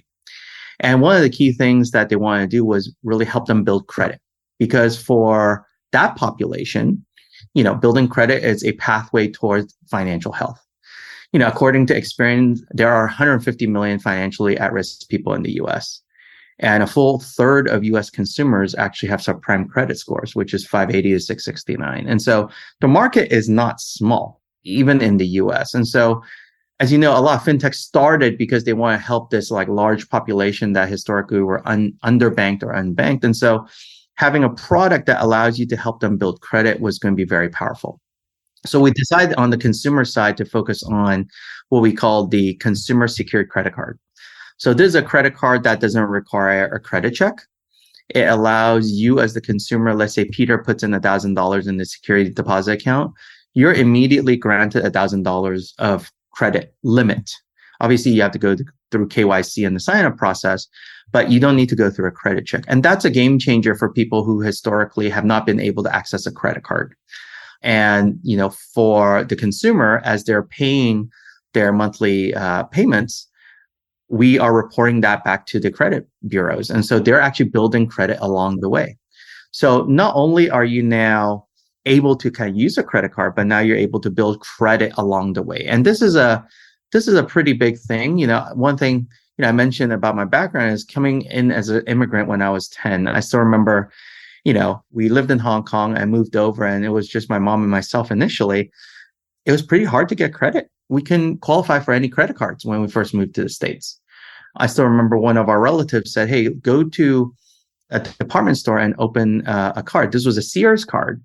And 0.80 1.02
one 1.02 1.16
of 1.16 1.22
the 1.22 1.30
key 1.30 1.52
things 1.52 1.92
that 1.92 2.10
they 2.10 2.16
wanted 2.16 2.50
to 2.50 2.58
do 2.58 2.66
was 2.66 2.94
really 3.04 3.26
help 3.26 3.46
them 3.46 3.64
build 3.64 3.88
credit 3.88 4.20
because 4.58 5.00
for 5.00 5.66
that 5.92 6.16
population, 6.16 7.06
you 7.54 7.64
know, 7.64 7.76
building 7.76 8.08
credit 8.08 8.44
is 8.44 8.64
a 8.64 8.72
pathway 8.74 9.28
towards 9.28 9.76
financial 9.90 10.32
health. 10.32 10.60
You 11.32 11.40
know, 11.40 11.48
according 11.48 11.86
to 11.88 11.94
Experian, 11.94 12.60
there 12.72 12.92
are 12.92 13.06
150 13.06 13.68
million 13.68 14.00
financially 14.00 14.58
at 14.58 14.74
risk 14.74 15.08
people 15.08 15.34
in 15.34 15.44
the 15.44 15.54
US. 15.62 16.02
And 16.60 16.84
a 16.84 16.88
full 16.88 17.20
third 17.20 17.68
of 17.70 17.84
US 17.86 18.10
consumers 18.10 18.76
actually 18.76 19.10
have 19.10 19.22
subprime 19.22 19.68
credit 19.70 19.98
scores, 19.98 20.36
which 20.36 20.54
is 20.54 20.66
580 20.66 21.14
to 21.14 21.20
669. 21.20 22.06
And 22.08 22.22
so 22.22 22.50
the 22.82 22.88
market 22.88 23.32
is 23.32 23.50
not 23.50 23.82
small, 23.82 24.42
even 24.64 25.02
in 25.02 25.18
the 25.18 25.28
US. 25.28 25.74
And 25.74 25.88
so, 25.88 26.22
as 26.80 26.92
you 26.92 26.98
know, 26.98 27.18
a 27.18 27.22
lot 27.22 27.40
of 27.40 27.48
fintech 27.48 27.76
started 27.76 28.38
because 28.38 28.64
they 28.64 28.74
want 28.74 29.00
to 29.00 29.06
help 29.06 29.30
this 29.30 29.50
like 29.50 29.68
large 29.68 30.10
population 30.10 30.74
that 30.74 30.90
historically 30.90 31.42
were 31.42 31.68
un- 31.68 31.94
underbanked 32.04 32.64
or 32.64 32.74
unbanked. 32.74 33.24
And 33.24 33.36
so 33.36 33.66
having 34.16 34.44
a 34.44 34.50
product 34.50 35.08
that 35.08 35.24
allows 35.24 35.58
you 35.58 35.66
to 35.68 35.78
help 35.78 36.00
them 36.00 36.18
build 36.18 36.42
credit 36.42 36.80
was 36.80 37.00
going 37.00 37.14
to 37.14 37.18
be 37.18 37.26
very 37.26 37.50
powerful. 37.50 38.00
So 38.66 38.80
we 38.80 38.92
decided 38.92 39.36
on 39.36 39.50
the 39.50 39.58
consumer 39.58 40.06
side 40.06 40.38
to 40.38 40.46
focus 40.46 40.84
on 40.84 41.28
what 41.70 41.82
we 41.82 41.94
call 41.94 42.28
the 42.28 42.56
consumer 42.56 43.08
secured 43.08 43.50
credit 43.50 43.74
card. 43.74 44.00
So 44.58 44.74
this 44.74 44.90
is 44.90 44.96
a 44.96 45.02
credit 45.02 45.36
card 45.36 45.64
that 45.64 45.80
doesn't 45.80 46.04
require 46.04 46.66
a 46.68 46.80
credit 46.80 47.16
check. 47.16 47.42
It 48.10 48.28
allows 48.28 48.92
you 48.92 49.20
as 49.20 49.34
the 49.34 49.42
consumer, 49.42 49.96
let's 49.96 50.14
say 50.14 50.26
Peter 50.26 50.58
puts 50.58 50.84
in 50.84 50.94
a 50.94 51.00
thousand 51.00 51.34
dollars 51.34 51.66
in 51.66 51.78
the 51.78 51.86
security 51.86 52.30
deposit 52.30 52.74
account, 52.74 53.14
you're 53.54 53.74
immediately 53.74 54.36
granted 54.36 54.86
a 54.86 54.92
thousand 54.92 55.24
dollars 55.24 55.74
of 55.80 56.12
credit 56.32 56.76
limit. 56.84 57.32
Obviously, 57.80 58.12
you 58.12 58.22
have 58.22 58.32
to 58.32 58.40
go 58.40 58.56
through 58.92 59.08
KYC 59.08 59.66
and 59.66 59.76
the 59.76 59.80
sign 59.80 60.06
up 60.06 60.18
process, 60.18 60.68
but 61.12 61.32
you 61.32 61.40
don't 61.40 61.56
need 61.56 61.70
to 61.70 61.76
go 61.76 61.90
through 61.90 62.08
a 62.08 62.12
credit 62.12 62.46
check. 62.46 62.64
And 62.68 62.84
that's 62.84 63.06
a 63.06 63.10
game 63.10 63.40
changer 63.40 63.74
for 63.74 63.92
people 63.92 64.24
who 64.24 64.42
historically 64.42 65.10
have 65.10 65.26
not 65.26 65.46
been 65.46 65.60
able 65.60 65.84
to 65.84 65.96
access 65.96 66.28
a 66.28 66.32
credit 66.32 66.64
card. 66.64 66.96
And, 67.62 68.20
you 68.24 68.36
know, 68.36 68.50
for 68.50 69.24
the 69.24 69.36
consumer, 69.36 70.02
as 70.04 70.24
they're 70.24 70.44
paying 70.44 71.10
their 71.54 71.72
monthly 71.72 72.34
uh, 72.34 72.64
payments, 72.64 73.28
we 74.10 74.38
are 74.40 74.54
reporting 74.54 75.02
that 75.02 75.24
back 75.24 75.46
to 75.48 75.60
the 75.60 75.72
credit 75.72 76.08
bureaus. 76.28 76.70
And 76.70 76.86
so 76.86 77.00
they're 77.00 77.22
actually 77.22 77.50
building 77.50 77.88
credit 77.88 78.18
along 78.20 78.60
the 78.60 78.70
way. 78.70 78.98
So 79.52 79.84
not 79.84 80.14
only 80.16 80.50
are 80.50 80.66
you 80.66 80.82
now 80.82 81.46
able 81.86 82.16
to 82.16 82.32
kind 82.32 82.50
of 82.50 82.56
use 82.56 82.78
a 82.78 82.84
credit 82.84 83.14
card, 83.14 83.36
but 83.36 83.48
now 83.48 83.60
you're 83.60 83.78
able 83.78 84.00
to 84.02 84.10
build 84.10 84.40
credit 84.42 84.94
along 84.98 85.34
the 85.34 85.42
way. 85.42 85.66
And 85.68 85.86
this 85.86 86.02
is 86.02 86.16
a 86.16 86.46
this 86.92 87.08
is 87.08 87.16
a 87.16 87.24
pretty 87.24 87.54
big 87.54 87.80
thing. 87.80 88.18
You 88.18 88.28
know, 88.28 88.46
one 88.54 88.78
thing 88.78 89.08
you 89.38 89.44
know 89.44 89.50
I 89.50 89.54
mentioned 89.54 89.94
about 89.94 90.16
my 90.16 90.26
background 90.26 90.74
is 90.74 90.84
coming 90.84 91.24
in 91.24 91.52
as 91.52 91.70
an 91.70 91.84
immigrant 91.88 92.28
when 92.28 92.42
I 92.42 92.50
was 92.50 92.68
10. 92.70 93.08
I 93.08 93.20
still 93.20 93.40
remember, 93.40 93.92
you 94.44 94.54
know, 94.54 94.84
we 94.92 95.10
lived 95.10 95.32
in 95.32 95.40
Hong 95.40 95.64
Kong. 95.64 95.98
I 95.98 96.06
moved 96.06 96.36
over 96.36 96.66
and 96.66 96.84
it 96.84 96.90
was 96.90 97.08
just 97.08 97.30
my 97.30 97.40
mom 97.40 97.62
and 97.62 97.72
myself 97.72 98.12
initially. 98.12 98.72
It 99.46 99.52
was 99.52 99.62
pretty 99.62 99.86
hard 99.86 100.10
to 100.10 100.16
get 100.16 100.34
credit. 100.34 100.70
We 100.90 101.02
couldn't 101.02 101.40
qualify 101.40 101.80
for 101.80 101.94
any 101.94 102.10
credit 102.10 102.36
cards 102.36 102.66
when 102.66 102.82
we 102.82 102.88
first 102.88 103.14
moved 103.14 103.36
to 103.36 103.44
the 103.44 103.50
States. 103.50 104.00
I 104.58 104.68
still 104.68 104.86
remember 104.86 105.18
one 105.18 105.38
of 105.38 105.48
our 105.48 105.60
relatives 105.60 106.14
said, 106.14 106.30
Hey, 106.30 106.50
go 106.50 106.84
to 106.84 107.34
a 107.90 108.00
department 108.00 108.58
store 108.58 108.78
and 108.78 108.96
open 108.98 109.46
uh, 109.48 109.74
a 109.76 109.84
card. 109.84 110.12
This 110.12 110.26
was 110.26 110.38
a 110.38 110.42
Sears 110.42 110.86
card 110.86 111.24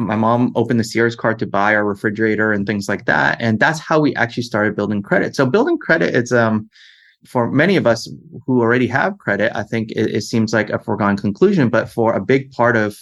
my 0.00 0.16
mom 0.16 0.52
opened 0.54 0.80
the 0.80 0.84
Sears 0.84 1.14
card 1.14 1.38
to 1.38 1.46
buy 1.46 1.74
our 1.74 1.84
refrigerator 1.84 2.52
and 2.52 2.66
things 2.66 2.88
like 2.88 3.04
that. 3.04 3.36
And 3.40 3.60
that's 3.60 3.78
how 3.78 4.00
we 4.00 4.14
actually 4.14 4.44
started 4.44 4.76
building 4.76 5.02
credit. 5.02 5.36
So 5.36 5.46
building 5.46 5.78
credit 5.78 6.14
is 6.14 6.32
um 6.32 6.68
for 7.26 7.50
many 7.50 7.76
of 7.76 7.86
us 7.86 8.10
who 8.46 8.60
already 8.60 8.86
have 8.86 9.18
credit, 9.18 9.52
I 9.54 9.62
think 9.62 9.90
it, 9.92 10.14
it 10.14 10.22
seems 10.22 10.52
like 10.52 10.70
a 10.70 10.78
foregone 10.78 11.16
conclusion. 11.16 11.68
But 11.68 11.88
for 11.88 12.14
a 12.14 12.20
big 12.20 12.50
part 12.52 12.76
of 12.76 12.98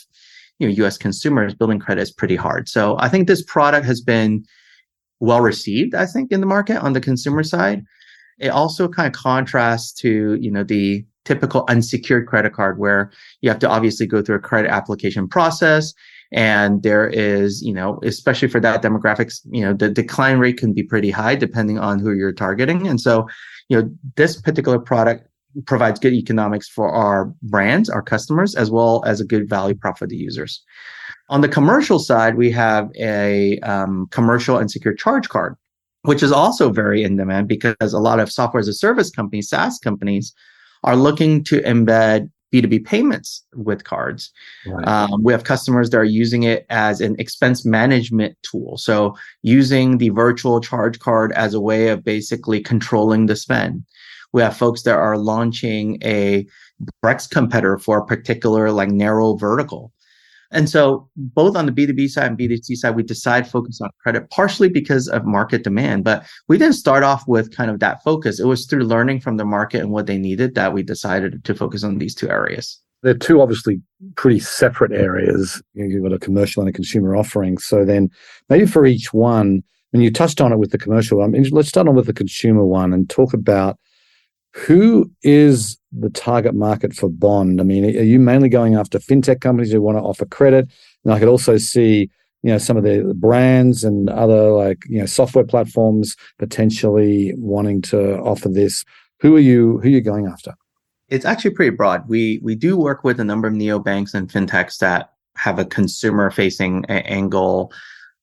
you 0.59 0.69
know 0.69 0.87
US 0.87 0.99
consumers, 0.99 1.55
building 1.55 1.79
credit 1.79 2.03
is 2.03 2.11
pretty 2.11 2.37
hard. 2.37 2.69
So 2.69 2.97
I 2.99 3.09
think 3.09 3.29
this 3.29 3.43
product 3.43 3.87
has 3.87 4.01
been 4.01 4.45
well 5.21 5.41
received, 5.41 5.95
I 5.95 6.07
think, 6.07 6.33
in 6.33 6.41
the 6.41 6.47
market 6.47 6.79
on 6.79 6.93
the 6.93 7.01
consumer 7.01 7.43
side. 7.43 7.85
It 8.39 8.49
also 8.49 8.89
kind 8.89 9.07
of 9.09 9.21
contrasts 9.21 9.93
to, 9.95 10.35
you 10.35 10.51
know, 10.51 10.63
the 10.63 11.05
typical 11.25 11.65
unsecured 11.69 12.27
credit 12.27 12.53
card 12.53 12.79
where 12.79 13.11
you 13.43 13.51
have 13.51 13.59
to 13.59 13.69
obviously 13.69 14.07
go 14.07 14.23
through 14.23 14.37
a 14.37 14.41
credit 14.41 14.71
application 14.71 15.29
process 15.29 15.93
and 16.33 16.83
there 16.83 17.07
is 17.07 17.63
you 17.63 17.73
know 17.73 17.99
especially 18.03 18.49
for 18.49 18.61
that 18.61 18.83
demographics 18.83 19.41
you 19.51 19.63
know 19.63 19.75
the 19.75 19.91
decline 19.91 20.39
rate 20.39 20.57
can 20.57 20.73
be 20.73 20.83
pretty 20.83 21.11
high 21.11 21.35
depending 21.35 21.79
on 21.79 21.99
who 21.99 22.13
you're 22.13 22.33
targeting 22.33 22.87
and 22.87 23.01
so 23.01 23.27
you 23.69 23.81
know 23.81 23.91
this 24.17 24.41
particular 24.41 24.79
product 24.79 25.29
provides 25.67 25.99
good 25.99 26.13
economics 26.13 26.69
for 26.69 26.91
our 26.91 27.33
brands 27.43 27.89
our 27.89 28.03
customers 28.03 28.55
as 28.55 28.71
well 28.71 29.03
as 29.07 29.21
a 29.21 29.25
good 29.25 29.49
value 29.49 29.75
prop 29.75 29.99
for 29.99 30.07
the 30.07 30.17
users. 30.17 30.63
On 31.31 31.41
the 31.41 31.49
commercial 31.49 31.99
side 31.99 32.37
we 32.37 32.51
have 32.53 32.91
a 32.97 33.59
um, 33.61 34.09
commercial 34.11 34.59
and 34.59 34.71
secure 34.71 34.95
charge 34.95 35.29
card 35.29 35.57
which 36.03 36.23
is 36.23 36.33
also 36.33 36.71
very 36.71 37.03
in 37.03 37.17
demand 37.17 37.49
because 37.49 37.93
a 37.93 37.99
lot 37.99 38.21
of 38.21 38.31
software 38.31 38.61
as 38.61 38.69
a 38.69 38.73
service 38.73 39.11
companies 39.11 39.49
saas 39.49 39.79
companies 39.79 40.33
are 40.85 40.97
looking 40.97 41.45
to 41.45 41.61
embed 41.63 42.31
B2B 42.53 42.85
payments 42.85 43.45
with 43.55 43.85
cards. 43.85 44.33
Right. 44.67 44.87
Um, 44.87 45.23
we 45.23 45.33
have 45.33 45.45
customers 45.45 45.91
that 45.91 45.99
are 45.99 46.05
using 46.05 46.45
it 46.45 46.67
as 46.71 47.01
an 47.01 47.17
expense 47.19 47.65
management 47.65 48.37
tool. 48.43 48.79
So 48.79 49.17
using 49.43 49.99
the 49.99 50.09
virtual 50.11 50.61
charge 50.61 50.99
card 50.99 51.33
as 51.33 51.55
a 51.55 51.61
way 51.61 51.89
of 51.89 52.05
basically 52.05 52.61
controlling 52.61 53.27
the 53.27 53.37
spend. 53.37 53.85
We 54.33 54.43
have 54.43 54.57
folks 54.57 54.83
that 54.83 54.97
are 54.97 55.17
launching 55.17 55.99
a 56.03 56.47
Brex 57.05 57.29
competitor 57.29 57.79
for 57.79 57.99
a 57.99 58.07
particular 58.07 58.71
like 58.71 58.91
narrow 58.91 59.35
vertical. 59.35 59.93
And 60.51 60.69
so 60.69 61.09
both 61.17 61.57
on 61.57 61.67
the 61.67 61.73
B2B 61.73 62.09
side 62.09 62.29
and 62.29 62.39
B2C 62.39 62.77
side, 62.77 62.97
we 62.97 63.03
decide 63.03 63.49
focus 63.49 63.81
on 63.81 63.91
credit 64.01 64.31
partially 64.31 64.69
because 64.69 65.09
of 65.09 65.27
market 65.27 65.63
demand. 65.63 66.05
But 66.05 66.27
we 66.49 66.57
didn't 66.57 66.75
start 66.75 67.03
off 67.03 67.27
with 67.27 67.55
kind 67.55 67.71
of 67.71 67.81
that 67.81 68.03
focus. 68.03 68.41
It 68.41 68.47
was 68.47 68.67
through 68.67 68.85
learning 68.85 69.21
from 69.21 69.37
the 69.37 69.45
market 69.45 69.81
and 69.81 69.91
what 69.91 70.07
they 70.07 70.19
needed 70.19 70.55
that 70.55 70.73
we 70.73 70.83
decided 70.83 71.45
to 71.45 71.55
focus 71.55 71.85
on 71.85 71.99
these 71.99 72.15
two 72.15 72.31
areas. 72.31 72.81
They're 73.03 73.15
two 73.15 73.41
obviously 73.41 73.81
pretty 74.17 74.41
separate 74.41 74.93
areas. 74.93 75.63
You've 75.75 76.03
got 76.03 76.13
a 76.13 76.19
commercial 76.19 76.63
and 76.63 76.69
a 76.69 76.73
consumer 76.73 77.15
offering. 77.15 77.59
So 77.59 77.85
then 77.85 78.09
maybe 78.49 78.67
for 78.67 78.87
each 78.87 79.13
one, 79.13 79.63
and 79.93 80.03
you 80.03 80.11
touched 80.11 80.41
on 80.41 80.53
it 80.53 80.59
with 80.59 80.71
the 80.71 80.79
commercial, 80.79 81.23
mean, 81.27 81.47
let's 81.51 81.69
start 81.69 81.89
on 81.89 81.95
with 81.95 82.07
the 82.07 82.13
consumer 82.13 82.65
one 82.65 82.93
and 82.93 83.09
talk 83.09 83.33
about 83.33 83.79
who 84.67 85.11
is 85.23 85.79
the 85.93 86.11
target 86.11 86.55
market 86.55 86.93
for 86.93 87.09
Bond? 87.09 87.61
I 87.61 87.65
mean, 87.65 87.85
are 87.85 88.03
you 88.03 88.19
mainly 88.19 88.49
going 88.49 88.75
after 88.75 88.99
fintech 88.99 89.41
companies 89.41 89.73
who 89.73 89.81
want 89.81 89.99
to 89.99 90.03
offer 90.03 90.27
credit? 90.27 90.69
And 91.05 91.15
I 91.15 91.19
could 91.19 91.29
also 91.29 91.57
see, 91.57 92.11
you 92.43 92.51
know, 92.51 92.59
some 92.59 92.77
of 92.77 92.85
the 92.85 93.15
brands 93.17 93.85
and 93.85 94.11
other 94.11 94.51
like, 94.51 94.79
you 94.89 94.99
know, 94.99 95.07
software 95.07 95.45
platforms 95.45 96.17
potentially 96.39 97.33
wanting 97.37 97.83
to 97.83 98.19
offer 98.19 98.49
this. 98.49 98.85
Who 99.21 99.37
are 99.37 99.41
you? 99.41 99.79
Who 99.79 99.89
are 99.89 99.93
you 99.93 100.01
going 100.01 100.27
after? 100.27 100.55
It's 101.09 101.25
actually 101.25 101.53
pretty 101.53 101.75
broad. 101.75 102.09
We 102.09 102.41
we 102.43 102.55
do 102.55 102.77
work 102.77 103.05
with 103.05 103.21
a 103.21 103.25
number 103.25 103.49
of 103.49 103.55
neobanks 103.55 104.15
and 104.15 104.29
fintechs 104.29 104.79
that 104.79 105.13
have 105.37 105.59
a 105.59 105.65
consumer 105.65 106.31
facing 106.31 106.85
angle 106.87 107.73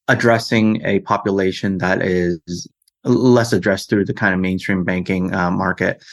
addressing 0.08 0.86
a 0.86 1.00
population 1.00 1.80
that 1.80 2.02
is 2.02 2.68
less 3.06 3.54
addressed 3.54 3.90
through 3.90 4.06
the 4.06 4.14
kind 4.14 4.34
of 4.34 4.40
mainstream 4.40 4.84
banking 4.84 5.34
uh, 5.34 5.52
market. 5.52 6.04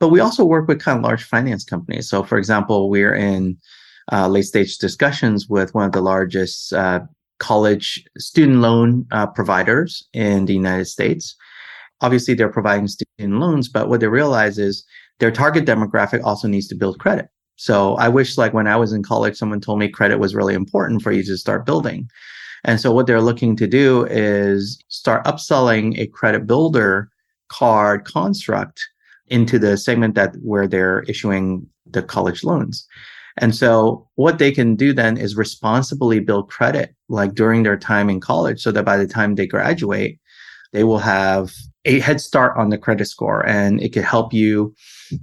But 0.00 0.08
we 0.08 0.20
also 0.20 0.44
work 0.44 0.68
with 0.68 0.80
kind 0.80 0.98
of 0.98 1.04
large 1.04 1.24
finance 1.24 1.64
companies. 1.64 2.08
So, 2.08 2.22
for 2.22 2.38
example, 2.38 2.88
we're 2.88 3.14
in 3.14 3.58
uh, 4.12 4.28
late 4.28 4.42
stage 4.42 4.78
discussions 4.78 5.48
with 5.48 5.74
one 5.74 5.86
of 5.86 5.92
the 5.92 6.00
largest 6.00 6.72
uh, 6.72 7.00
college 7.38 8.04
student 8.18 8.58
loan 8.58 9.06
uh, 9.10 9.26
providers 9.26 10.06
in 10.12 10.46
the 10.46 10.54
United 10.54 10.86
States. 10.86 11.36
Obviously, 12.00 12.34
they're 12.34 12.48
providing 12.48 12.86
student 12.86 13.40
loans, 13.40 13.68
but 13.68 13.88
what 13.88 14.00
they 14.00 14.06
realize 14.06 14.58
is 14.58 14.84
their 15.18 15.32
target 15.32 15.66
demographic 15.66 16.22
also 16.22 16.46
needs 16.46 16.68
to 16.68 16.76
build 16.76 17.00
credit. 17.00 17.28
So 17.56 17.96
I 17.96 18.08
wish, 18.08 18.38
like 18.38 18.54
when 18.54 18.68
I 18.68 18.76
was 18.76 18.92
in 18.92 19.02
college, 19.02 19.36
someone 19.36 19.60
told 19.60 19.80
me 19.80 19.88
credit 19.88 20.20
was 20.20 20.34
really 20.34 20.54
important 20.54 21.02
for 21.02 21.10
you 21.10 21.24
to 21.24 21.36
start 21.36 21.66
building. 21.66 22.08
And 22.64 22.80
so 22.80 22.92
what 22.92 23.06
they're 23.06 23.20
looking 23.20 23.56
to 23.56 23.66
do 23.66 24.06
is 24.06 24.82
start 24.88 25.24
upselling 25.24 25.98
a 25.98 26.06
credit 26.08 26.46
builder 26.46 27.10
card 27.48 28.04
construct 28.04 28.86
into 29.28 29.58
the 29.58 29.76
segment 29.76 30.14
that 30.14 30.34
where 30.42 30.66
they're 30.66 31.00
issuing 31.02 31.66
the 31.86 32.02
college 32.02 32.44
loans. 32.44 32.86
And 33.38 33.54
so 33.54 34.08
what 34.16 34.38
they 34.38 34.50
can 34.50 34.74
do 34.74 34.92
then 34.92 35.16
is 35.16 35.36
responsibly 35.36 36.20
build 36.20 36.50
credit 36.50 36.94
like 37.08 37.34
during 37.34 37.62
their 37.62 37.76
time 37.76 38.10
in 38.10 38.20
college 38.20 38.60
so 38.60 38.72
that 38.72 38.84
by 38.84 38.96
the 38.96 39.06
time 39.06 39.34
they 39.34 39.46
graduate, 39.46 40.18
they 40.72 40.84
will 40.84 40.98
have 40.98 41.52
a 41.88 41.98
head 41.98 42.20
start 42.20 42.56
on 42.56 42.68
the 42.68 42.78
credit 42.78 43.06
score 43.06 43.44
and 43.46 43.82
it 43.82 43.92
could 43.92 44.04
help 44.04 44.32
you 44.32 44.72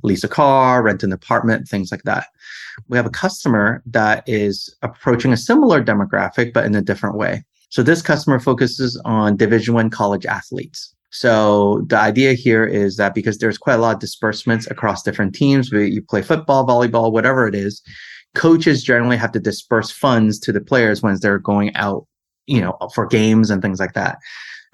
lease 0.04 0.24
a 0.24 0.28
car, 0.28 0.84
rent 0.84 1.04
an 1.04 1.14
apartment, 1.14 1.68
things 1.70 1.92
like 1.92 2.04
that 2.04 2.28
we 2.88 2.98
have 2.98 3.06
a 3.06 3.12
customer 3.12 3.82
that 3.86 4.24
is 4.28 4.76
approaching 4.82 5.34
a 5.34 5.38
similar 5.38 5.84
demographic, 5.84 6.54
but 6.54 6.66
in 6.66 6.76
a 6.76 6.82
different 6.82 7.16
way. 7.16 7.44
So 7.70 7.84
this 7.84 8.02
customer 8.02 8.40
focuses 8.40 9.00
on 9.06 9.38
Division 9.38 9.74
One 9.74 9.90
college 9.90 10.26
athletes. 10.26 10.94
So 11.10 11.84
the 11.88 11.98
idea 11.98 12.34
here 12.34 12.66
is 12.66 12.98
that 12.98 13.14
because 13.14 13.38
there's 13.38 13.58
quite 13.58 13.76
a 13.76 13.78
lot 13.78 13.96
of 13.96 14.02
disbursements 14.02 14.70
across 14.70 15.04
different 15.04 15.34
teams, 15.34 15.72
you 15.72 16.02
play 16.02 16.22
football, 16.22 16.68
volleyball, 16.68 17.12
whatever 17.12 17.48
it 17.48 17.56
is, 17.56 17.82
coaches 18.34 18.84
generally 18.84 19.16
have 19.16 19.32
to 19.32 19.40
disperse 19.40 19.90
funds 19.90 20.40
to 20.40 20.52
the 20.52 20.60
players 20.60 21.02
when 21.02 21.18
they're 21.22 21.40
going 21.40 21.74
out, 21.76 22.06
you 22.48 22.60
know, 22.60 22.78
for 22.94 23.08
games 23.08 23.50
and 23.50 23.62
things 23.62 23.80
like 23.80 23.94
that. 23.94 24.18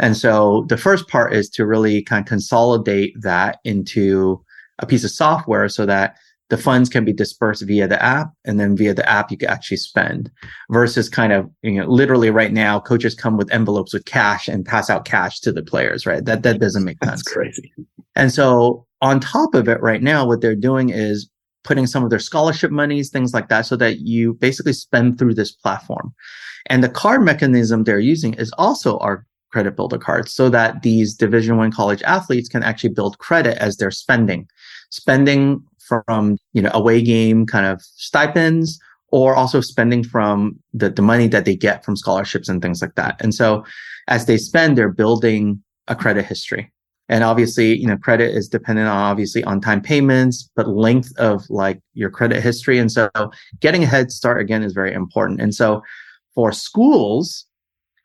And 0.02 0.18
so 0.18 0.66
the 0.68 0.78
first 0.78 1.08
part 1.08 1.32
is 1.32 1.48
to 1.52 1.66
really 1.66 2.02
kind 2.02 2.26
of 2.26 2.28
consolidate 2.28 3.14
that 3.22 3.60
into 3.64 4.44
a 4.80 4.86
piece 4.88 5.04
of 5.04 5.12
software 5.12 5.70
so 5.70 5.86
that 5.86 6.18
the 6.50 6.58
funds 6.58 6.90
can 6.90 7.06
be 7.06 7.14
dispersed 7.14 7.62
via 7.66 7.88
the 7.88 8.04
app 8.04 8.34
and 8.44 8.60
then 8.60 8.76
via 8.76 8.94
the 8.94 9.08
app 9.08 9.32
you 9.32 9.38
can 9.38 9.48
actually 9.48 9.78
spend 9.78 10.30
versus 10.72 11.08
kind 11.08 11.32
of 11.32 11.50
you 11.62 11.74
know 11.74 11.86
literally 11.86 12.32
right 12.32 12.52
now 12.52 12.80
coaches 12.80 13.16
come 13.16 13.38
with 13.38 13.50
envelopes 13.54 13.94
with 13.94 14.04
cash 14.04 14.50
and 14.50 14.66
pass 14.66 14.90
out 14.90 15.06
cash 15.06 15.40
to 15.40 15.52
the 15.52 15.62
players 15.64 16.06
right? 16.06 16.26
That 16.26 16.42
that 16.44 16.60
doesn't 16.60 16.84
make 16.84 16.98
sense. 17.04 17.24
That's 17.24 17.34
crazy. 17.34 17.72
And 18.16 18.34
so 18.34 18.86
on 19.02 19.20
top 19.20 19.54
of 19.54 19.70
it 19.70 19.80
right 19.82 20.02
now 20.02 20.28
what 20.28 20.42
they're 20.42 20.56
doing 20.56 20.90
is 20.90 21.30
putting 21.64 21.86
some 21.86 22.04
of 22.04 22.10
their 22.10 22.20
scholarship 22.20 22.72
monies 22.72 23.12
things 23.12 23.36
like 23.36 23.50
that 23.50 23.68
so 23.68 23.76
that 23.76 24.00
you 24.00 24.34
basically 24.34 24.74
spend 24.74 25.20
through 25.20 25.36
this 25.36 25.52
platform. 25.52 26.12
And 26.66 26.84
the 26.84 26.90
card 26.90 27.22
mechanism 27.24 27.84
they're 27.84 28.00
using 28.00 28.34
is 28.34 28.52
also 28.58 28.98
our 28.98 29.26
credit 29.52 29.76
builder 29.76 29.98
cards 29.98 30.32
so 30.32 30.50
that 30.50 30.82
these 30.82 31.14
division 31.14 31.58
one 31.58 31.72
college 31.72 32.02
athletes 32.04 32.50
can 32.50 32.64
actually 32.64 32.90
build 32.90 33.18
credit 33.20 33.58
as 33.58 33.78
they're 33.78 33.92
spending 33.92 34.48
spending 34.90 35.64
from 35.80 36.38
you 36.54 36.62
know 36.62 36.72
away 36.74 37.02
game 37.02 37.46
kind 37.46 37.66
of 37.66 37.82
stipends 37.82 38.80
or 39.12 39.36
also 39.36 39.62
spending 39.62 40.04
from 40.04 40.58
the, 40.74 40.90
the 40.90 41.02
money 41.02 41.28
that 41.28 41.46
they 41.46 41.56
get 41.56 41.84
from 41.84 41.96
scholarships 41.96 42.48
and 42.48 42.62
things 42.62 42.82
like 42.82 42.96
that. 42.96 43.18
And 43.20 43.36
so 43.36 43.64
as 44.08 44.26
they 44.26 44.38
spend, 44.38 44.78
they're 44.78 44.90
building 44.90 45.62
a 45.88 45.96
credit 45.96 46.26
history. 46.26 46.72
And 47.10 47.26
obviously, 47.26 47.78
you 47.78 47.88
know, 47.88 47.98
credit 47.98 48.34
is 48.34 48.48
dependent 48.48 48.88
on 48.88 48.96
obviously 48.96 49.44
on 49.44 49.60
time 49.60 49.82
payments, 49.82 50.50
but 50.56 50.70
length 50.70 51.12
of 51.18 51.44
like 51.50 51.82
your 51.94 52.10
credit 52.10 52.42
history. 52.42 52.80
And 52.80 52.90
so 52.90 53.10
getting 53.60 53.84
a 53.84 53.88
head 53.88 54.12
start 54.12 54.40
again 54.40 54.64
is 54.64 54.72
very 54.72 54.94
important. 54.94 55.42
And 55.42 55.54
so 55.54 55.84
for 56.34 56.54
schools, 56.54 57.46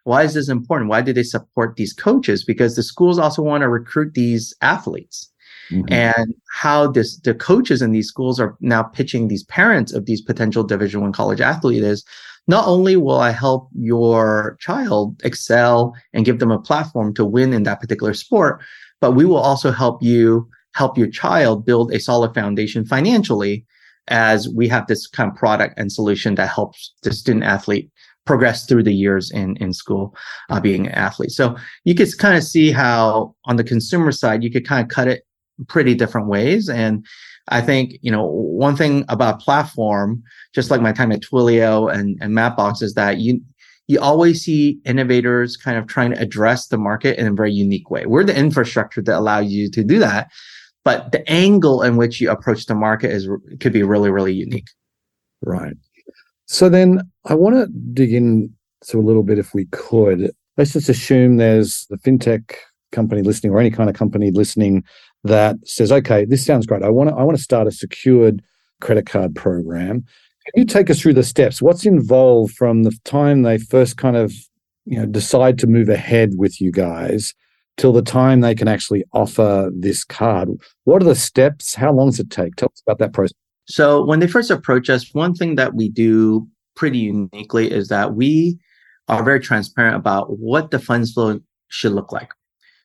why 0.06 0.22
is 0.22 0.34
this 0.34 0.48
important? 0.48 0.88
Why 0.88 1.02
do 1.02 1.12
they 1.12 1.24
support 1.24 1.74
these 1.74 1.92
coaches? 1.92 2.44
Because 2.44 2.76
the 2.76 2.84
schools 2.84 3.18
also 3.18 3.42
want 3.42 3.62
to 3.62 3.68
recruit 3.68 4.14
these 4.14 4.54
athletes. 4.62 5.32
Mm-hmm. 5.72 5.92
And 5.92 6.32
how 6.52 6.86
this 6.92 7.18
the 7.18 7.34
coaches 7.34 7.82
in 7.82 7.90
these 7.90 8.06
schools 8.06 8.38
are 8.38 8.56
now 8.60 8.84
pitching 8.84 9.26
these 9.26 9.42
parents 9.42 9.92
of 9.92 10.06
these 10.06 10.22
potential 10.22 10.62
Division 10.62 11.00
One 11.00 11.12
college 11.12 11.40
athletes 11.40 11.84
is 11.84 12.04
not 12.46 12.68
only 12.68 12.96
will 12.96 13.18
I 13.18 13.32
help 13.32 13.68
your 13.74 14.56
child 14.60 15.20
excel 15.24 15.92
and 16.12 16.24
give 16.24 16.38
them 16.38 16.52
a 16.52 16.60
platform 16.60 17.12
to 17.14 17.24
win 17.24 17.52
in 17.52 17.64
that 17.64 17.80
particular 17.80 18.14
sport, 18.14 18.60
but 19.00 19.12
we 19.12 19.24
will 19.24 19.38
also 19.38 19.72
help 19.72 20.04
you 20.04 20.48
help 20.76 20.96
your 20.96 21.10
child 21.10 21.66
build 21.66 21.92
a 21.92 21.98
solid 21.98 22.32
foundation 22.32 22.84
financially 22.84 23.66
as 24.06 24.48
we 24.48 24.68
have 24.68 24.86
this 24.86 25.08
kind 25.08 25.32
of 25.32 25.36
product 25.36 25.74
and 25.76 25.90
solution 25.90 26.36
that 26.36 26.48
helps 26.48 26.94
the 27.02 27.12
student 27.12 27.44
athlete 27.44 27.90
progress 28.26 28.66
through 28.66 28.82
the 28.82 28.94
years 28.94 29.30
in 29.30 29.56
in 29.56 29.72
school 29.72 30.14
uh, 30.50 30.60
being 30.60 30.86
an 30.86 30.92
athlete 30.92 31.30
so 31.30 31.56
you 31.84 31.94
could 31.94 32.08
kind 32.18 32.36
of 32.36 32.44
see 32.44 32.70
how 32.70 33.34
on 33.46 33.56
the 33.56 33.64
consumer 33.64 34.12
side 34.12 34.42
you 34.42 34.50
could 34.50 34.66
kind 34.66 34.82
of 34.82 34.88
cut 34.88 35.08
it 35.08 35.22
pretty 35.68 35.94
different 35.94 36.28
ways. 36.28 36.68
And 36.68 37.04
I 37.48 37.60
think, 37.60 37.98
you 38.02 38.10
know, 38.10 38.26
one 38.26 38.76
thing 38.76 39.04
about 39.08 39.40
platform, 39.40 40.22
just 40.54 40.70
like 40.70 40.80
my 40.80 40.92
time 40.92 41.12
at 41.12 41.22
Twilio 41.22 41.92
and, 41.92 42.18
and 42.20 42.32
Mapbox 42.34 42.82
is 42.82 42.94
that 42.94 43.18
you, 43.18 43.40
you 43.86 44.00
always 44.00 44.42
see 44.42 44.80
innovators 44.84 45.56
kind 45.56 45.78
of 45.78 45.86
trying 45.86 46.10
to 46.10 46.20
address 46.20 46.66
the 46.68 46.78
market 46.78 47.18
in 47.18 47.26
a 47.26 47.32
very 47.32 47.52
unique 47.52 47.90
way. 47.90 48.04
We're 48.06 48.24
the 48.24 48.36
infrastructure 48.36 49.02
that 49.02 49.18
allows 49.18 49.46
you 49.46 49.70
to 49.70 49.84
do 49.84 49.98
that, 50.00 50.28
but 50.84 51.12
the 51.12 51.28
angle 51.30 51.82
in 51.82 51.96
which 51.96 52.20
you 52.20 52.30
approach 52.30 52.66
the 52.66 52.74
market 52.74 53.12
is 53.12 53.28
could 53.60 53.72
be 53.72 53.84
really, 53.84 54.10
really 54.10 54.34
unique. 54.34 54.68
Right. 55.42 55.74
So 56.46 56.68
then 56.68 57.02
I 57.24 57.34
want 57.34 57.56
to 57.56 57.66
dig 57.92 58.12
in 58.12 58.52
to 58.86 58.98
a 58.98 59.02
little 59.02 59.22
bit 59.22 59.38
if 59.38 59.52
we 59.52 59.66
could. 59.66 60.30
Let's 60.56 60.72
just 60.72 60.88
assume 60.88 61.36
there's 61.36 61.86
the 61.90 61.98
fintech 61.98 62.54
company 62.92 63.22
listening 63.22 63.52
or 63.52 63.58
any 63.58 63.70
kind 63.70 63.90
of 63.90 63.96
company 63.96 64.30
listening 64.30 64.84
that 65.24 65.56
says, 65.64 65.90
okay, 65.90 66.24
this 66.24 66.44
sounds 66.44 66.66
great. 66.66 66.82
I 66.82 66.88
want 66.88 67.10
to 67.10 67.16
I 67.16 67.22
want 67.24 67.36
to 67.36 67.42
start 67.42 67.66
a 67.66 67.72
secured 67.72 68.42
credit 68.80 69.06
card 69.06 69.34
program. 69.34 70.04
Can 70.46 70.60
you 70.60 70.64
take 70.64 70.88
us 70.88 71.00
through 71.00 71.14
the 71.14 71.24
steps? 71.24 71.60
What's 71.60 71.84
involved 71.84 72.54
from 72.54 72.84
the 72.84 72.96
time 73.04 73.42
they 73.42 73.58
first 73.58 73.96
kind 73.96 74.16
of 74.16 74.32
you 74.84 74.98
know 74.98 75.06
decide 75.06 75.58
to 75.58 75.66
move 75.66 75.88
ahead 75.88 76.34
with 76.36 76.60
you 76.60 76.70
guys 76.70 77.34
till 77.76 77.92
the 77.92 78.02
time 78.02 78.40
they 78.40 78.54
can 78.54 78.68
actually 78.68 79.04
offer 79.12 79.70
this 79.74 80.04
card? 80.04 80.50
What 80.84 81.02
are 81.02 81.06
the 81.06 81.16
steps? 81.16 81.74
How 81.74 81.92
long 81.92 82.10
does 82.10 82.20
it 82.20 82.30
take? 82.30 82.54
Tell 82.54 82.70
us 82.72 82.82
about 82.86 82.98
that 82.98 83.12
process. 83.12 83.34
So 83.68 84.04
when 84.04 84.20
they 84.20 84.26
first 84.26 84.50
approach 84.50 84.88
us, 84.88 85.12
one 85.12 85.34
thing 85.34 85.56
that 85.56 85.74
we 85.74 85.88
do 85.88 86.46
pretty 86.76 86.98
uniquely 86.98 87.70
is 87.70 87.88
that 87.88 88.14
we 88.14 88.58
are 89.08 89.22
very 89.22 89.40
transparent 89.40 89.96
about 89.96 90.38
what 90.38 90.70
the 90.70 90.78
funds 90.78 91.12
flow 91.12 91.40
should 91.68 91.92
look 91.92 92.12
like. 92.12 92.30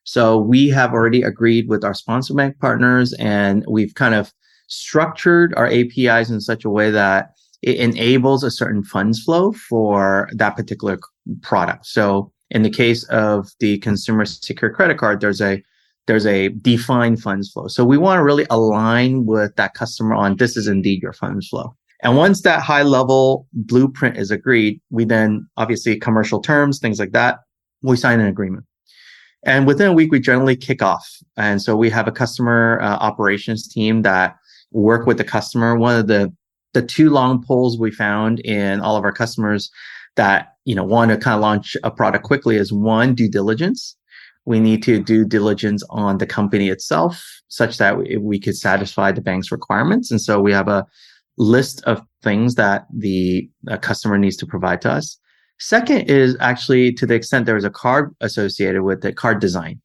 So 0.04 0.38
we 0.38 0.70
have 0.70 0.94
already 0.94 1.22
agreed 1.22 1.70
with 1.70 1.84
our 1.84 1.94
sponsor 1.94 2.34
bank 2.34 2.60
partners 2.60 3.14
and 3.14 3.64
we've 3.68 3.94
kind 3.94 4.16
of 4.16 4.34
structured 4.68 5.54
our 5.56 5.68
APIs 5.68 6.30
in 6.30 6.42
such 6.42 6.66
a 6.66 6.70
way 6.70 6.90
that 6.92 7.32
it 7.62 7.78
enables 7.78 8.44
a 8.44 8.50
certain 8.50 8.84
funds 8.84 9.22
flow 9.22 9.52
for 9.52 10.30
that 10.34 10.56
particular 10.56 11.00
product. 11.42 11.86
So 11.86 12.32
in 12.50 12.64
the 12.64 12.70
case 12.70 13.04
of 13.06 13.50
the 13.60 13.78
consumer 13.80 14.26
secure 14.26 14.72
credit 14.72 14.98
card, 14.98 15.22
there's 15.22 15.42
a 15.42 15.62
there's 16.08 16.26
a 16.26 16.50
defined 16.50 17.22
funds 17.22 17.52
flow. 17.52 17.68
So 17.68 17.86
we 17.86 17.98
want 17.98 18.20
to 18.20 18.24
really 18.24 18.46
align 18.50 19.26
with 19.26 19.56
that 19.56 19.74
customer 19.74 20.16
on 20.16 20.38
this 20.38 20.58
is 20.58 20.68
indeed 20.68 21.02
your 21.02 21.14
funds 21.14 21.48
flow. 21.48 21.76
And 22.04 22.18
once 22.18 22.42
that 22.42 22.62
high 22.62 22.82
level 22.82 23.48
blueprint 23.54 24.18
is 24.18 24.32
agreed, 24.32 24.82
we 24.90 25.06
then 25.06 25.48
obviously 25.58 25.98
commercial 25.98 26.42
terms, 26.42 26.80
things 26.80 27.00
like 27.00 27.12
that, 27.12 27.40
we 27.84 27.96
sign 27.96 28.20
an 28.20 28.28
agreement. 28.28 28.66
And 29.44 29.66
within 29.68 29.88
a 29.88 29.94
week, 29.94 30.12
we 30.12 30.20
generally 30.20 30.56
kick 30.56 30.82
off. 30.82 31.08
And 31.38 31.62
so 31.62 31.76
we 31.76 31.90
have 31.90 32.08
a 32.08 32.12
customer 32.12 32.80
uh, 32.82 32.98
operations 32.98 33.68
team 33.68 34.04
that 34.04 34.36
work 34.72 35.06
with 35.06 35.18
the 35.18 35.24
customer. 35.24 35.76
One 35.78 36.00
of 36.00 36.08
the 36.08 36.34
the 36.74 36.82
two 36.82 37.10
long 37.10 37.44
poles 37.44 37.78
we 37.78 37.92
found 37.92 38.40
in 38.42 38.80
all 38.80 38.96
of 38.96 39.04
our 39.04 39.12
customers 39.12 39.70
that 40.16 40.54
you 40.66 40.74
know 40.74 40.84
want 40.84 41.12
to 41.12 41.18
kind 41.18 41.36
of 41.36 41.42
launch 41.42 41.76
a 41.84 41.92
product 41.92 42.24
quickly 42.24 42.56
is 42.56 42.72
one 42.72 43.14
due 43.14 43.30
diligence. 43.30 43.96
We 44.46 44.60
need 44.60 44.84
to 44.84 45.00
do 45.02 45.26
diligence 45.26 45.84
on 45.90 46.18
the 46.18 46.26
company 46.26 46.70
itself, 46.70 47.24
such 47.48 47.78
that 47.78 47.98
we, 47.98 48.18
we 48.18 48.40
could 48.40 48.58
satisfy 48.58 49.12
the 49.12 49.22
bank's 49.22 49.52
requirements. 49.52 50.10
And 50.12 50.20
so 50.20 50.40
we 50.40 50.52
have 50.52 50.68
a 50.68 50.86
list 51.38 51.84
of 51.86 52.02
things 52.24 52.56
that 52.56 52.86
the 52.96 53.50
uh, 53.70 53.78
customer 53.78 54.18
needs 54.18 54.38
to 54.38 54.46
provide 54.46 54.82
to 54.82 54.92
us. 54.92 55.18
Second 55.60 56.10
is 56.10 56.36
actually 56.40 56.92
to 56.94 57.06
the 57.06 57.14
extent 57.14 57.46
there 57.46 57.56
is 57.56 57.64
a 57.64 57.70
card 57.70 58.16
associated 58.22 58.82
with 58.82 59.02
the 59.02 59.14
card 59.14 59.40
design. 59.40 59.80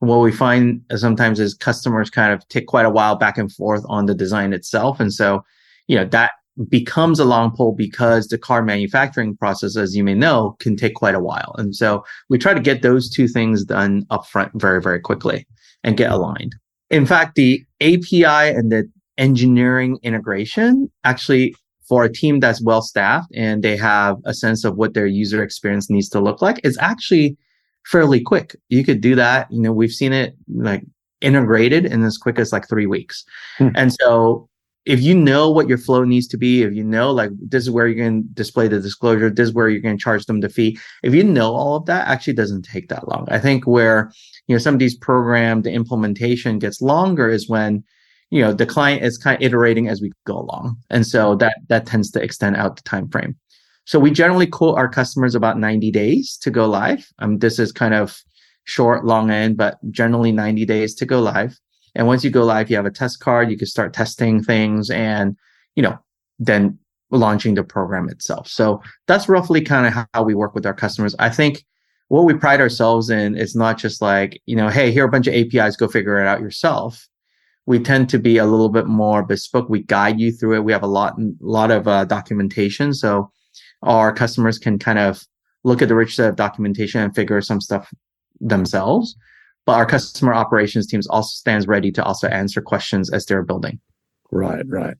what 0.00 0.20
we 0.20 0.32
find 0.32 0.80
sometimes 0.96 1.38
is 1.38 1.54
customers 1.54 2.10
kind 2.10 2.32
of 2.32 2.46
take 2.48 2.66
quite 2.66 2.86
a 2.86 2.90
while 2.90 3.16
back 3.16 3.36
and 3.36 3.52
forth 3.52 3.84
on 3.88 4.06
the 4.06 4.14
design 4.14 4.52
itself. 4.52 4.98
And 4.98 5.12
so, 5.12 5.44
you 5.88 5.96
know, 5.96 6.06
that 6.06 6.32
becomes 6.68 7.18
a 7.18 7.24
long 7.24 7.54
pole 7.54 7.72
because 7.72 8.28
the 8.28 8.38
car 8.38 8.62
manufacturing 8.62 9.36
process, 9.36 9.76
as 9.76 9.96
you 9.96 10.04
may 10.04 10.14
know, 10.14 10.56
can 10.60 10.76
take 10.76 10.94
quite 10.94 11.14
a 11.14 11.20
while. 11.20 11.54
And 11.58 11.74
so 11.74 12.04
we 12.28 12.38
try 12.38 12.54
to 12.54 12.60
get 12.60 12.82
those 12.82 13.08
two 13.08 13.28
things 13.28 13.64
done 13.64 14.04
upfront 14.10 14.50
very, 14.54 14.80
very 14.82 15.00
quickly 15.00 15.46
and 15.84 15.96
get 15.96 16.10
aligned. 16.10 16.54
In 16.90 17.06
fact, 17.06 17.36
the 17.36 17.64
API 17.80 18.24
and 18.24 18.70
the 18.70 18.90
engineering 19.16 19.98
integration 20.02 20.90
actually 21.04 21.54
for 21.88 22.04
a 22.04 22.12
team 22.12 22.40
that's 22.40 22.62
well 22.62 22.82
staffed 22.82 23.30
and 23.34 23.62
they 23.62 23.76
have 23.76 24.16
a 24.24 24.34
sense 24.34 24.64
of 24.64 24.76
what 24.76 24.94
their 24.94 25.06
user 25.06 25.42
experience 25.42 25.90
needs 25.90 26.08
to 26.08 26.20
look 26.20 26.40
like, 26.40 26.60
it's 26.62 26.78
actually 26.78 27.36
fairly 27.84 28.20
quick. 28.20 28.56
You 28.68 28.84
could 28.84 29.00
do 29.00 29.14
that. 29.16 29.50
You 29.50 29.60
know, 29.60 29.72
we've 29.72 29.92
seen 29.92 30.12
it 30.12 30.36
like 30.48 30.84
integrated 31.20 31.86
in 31.86 32.02
as 32.04 32.16
quick 32.16 32.38
as 32.38 32.52
like 32.52 32.68
three 32.68 32.86
weeks. 32.86 33.24
Hmm. 33.58 33.68
And 33.74 33.92
so 33.92 34.48
if 34.86 35.00
you 35.00 35.14
know 35.14 35.50
what 35.50 35.68
your 35.68 35.78
flow 35.78 36.04
needs 36.04 36.26
to 36.28 36.38
be, 36.38 36.62
if 36.62 36.72
you 36.72 36.82
know 36.82 37.10
like 37.10 37.30
this 37.38 37.64
is 37.64 37.70
where 37.70 37.86
you're 37.86 38.02
going 38.02 38.22
to 38.22 38.28
display 38.30 38.66
the 38.66 38.80
disclosure, 38.80 39.30
this 39.30 39.48
is 39.48 39.54
where 39.54 39.68
you're 39.68 39.80
going 39.80 39.96
to 39.96 40.02
charge 40.02 40.24
them 40.26 40.40
the 40.40 40.48
fee. 40.48 40.78
If 41.02 41.14
you 41.14 41.22
know 41.22 41.54
all 41.54 41.76
of 41.76 41.86
that, 41.86 42.08
actually 42.08 42.32
doesn't 42.32 42.62
take 42.62 42.88
that 42.88 43.08
long. 43.08 43.26
I 43.30 43.38
think 43.38 43.66
where 43.66 44.10
you 44.46 44.54
know 44.54 44.58
some 44.58 44.74
of 44.74 44.80
these 44.80 44.96
programs, 44.96 45.64
the 45.64 45.72
implementation 45.72 46.58
gets 46.58 46.80
longer 46.80 47.28
is 47.28 47.48
when 47.48 47.84
you 48.30 48.40
know 48.40 48.52
the 48.52 48.66
client 48.66 49.04
is 49.04 49.18
kind 49.18 49.36
of 49.36 49.42
iterating 49.42 49.88
as 49.88 50.00
we 50.00 50.12
go 50.24 50.38
along 50.38 50.76
and 50.88 51.06
so 51.06 51.34
that 51.34 51.56
that 51.68 51.86
tends 51.86 52.10
to 52.12 52.22
extend 52.22 52.56
out 52.56 52.76
the 52.76 52.82
time 52.82 53.08
frame 53.08 53.36
so 53.84 53.98
we 53.98 54.10
generally 54.10 54.46
quote 54.46 54.78
our 54.78 54.88
customers 54.88 55.34
about 55.34 55.58
90 55.58 55.90
days 55.90 56.38
to 56.40 56.50
go 56.50 56.66
live 56.66 57.06
um, 57.18 57.38
this 57.38 57.58
is 57.58 57.72
kind 57.72 57.92
of 57.92 58.22
short 58.64 59.04
long 59.04 59.30
end 59.30 59.56
but 59.56 59.78
generally 59.90 60.32
90 60.32 60.64
days 60.64 60.94
to 60.94 61.04
go 61.04 61.20
live 61.20 61.58
and 61.94 62.06
once 62.06 62.24
you 62.24 62.30
go 62.30 62.44
live 62.44 62.70
you 62.70 62.76
have 62.76 62.86
a 62.86 62.90
test 62.90 63.20
card 63.20 63.50
you 63.50 63.56
can 63.56 63.66
start 63.66 63.92
testing 63.92 64.42
things 64.42 64.90
and 64.90 65.36
you 65.76 65.82
know 65.82 65.98
then 66.38 66.78
launching 67.10 67.54
the 67.54 67.64
program 67.64 68.08
itself. 68.08 68.48
So 68.48 68.82
that's 69.06 69.28
roughly 69.28 69.60
kind 69.60 69.86
of 69.86 70.06
how 70.14 70.22
we 70.22 70.34
work 70.34 70.54
with 70.54 70.66
our 70.66 70.74
customers. 70.74 71.14
I 71.18 71.28
think 71.28 71.64
what 72.08 72.24
we 72.24 72.34
pride 72.34 72.60
ourselves 72.60 73.10
in 73.10 73.36
is 73.36 73.54
not 73.54 73.78
just 73.78 74.00
like, 74.00 74.40
you 74.46 74.56
know, 74.56 74.68
hey, 74.68 74.90
here 74.90 75.04
are 75.04 75.08
a 75.08 75.10
bunch 75.10 75.26
of 75.26 75.34
APIs, 75.34 75.76
go 75.76 75.88
figure 75.88 76.20
it 76.20 76.26
out 76.26 76.40
yourself. 76.40 77.08
We 77.66 77.78
tend 77.78 78.08
to 78.10 78.18
be 78.18 78.38
a 78.38 78.46
little 78.46 78.68
bit 78.68 78.86
more 78.86 79.22
bespoke. 79.22 79.68
We 79.68 79.82
guide 79.82 80.18
you 80.18 80.32
through 80.32 80.56
it. 80.56 80.64
We 80.64 80.72
have 80.72 80.82
a 80.82 80.88
lot, 80.88 81.14
lot 81.40 81.70
of 81.70 81.86
uh, 81.86 82.04
documentation. 82.04 82.94
So 82.94 83.30
our 83.82 84.12
customers 84.12 84.58
can 84.58 84.78
kind 84.78 84.98
of 84.98 85.24
look 85.62 85.82
at 85.82 85.88
the 85.88 85.94
rich 85.94 86.16
set 86.16 86.30
of 86.30 86.36
documentation 86.36 87.00
and 87.00 87.14
figure 87.14 87.40
some 87.40 87.60
stuff 87.60 87.92
themselves. 88.40 89.14
But 89.66 89.72
our 89.72 89.86
customer 89.86 90.34
operations 90.34 90.86
teams 90.86 91.06
also 91.06 91.32
stands 91.32 91.66
ready 91.66 91.92
to 91.92 92.04
also 92.04 92.28
answer 92.28 92.60
questions 92.60 93.10
as 93.10 93.26
they're 93.26 93.42
building. 93.42 93.78
Right, 94.32 94.64
right. 94.66 94.96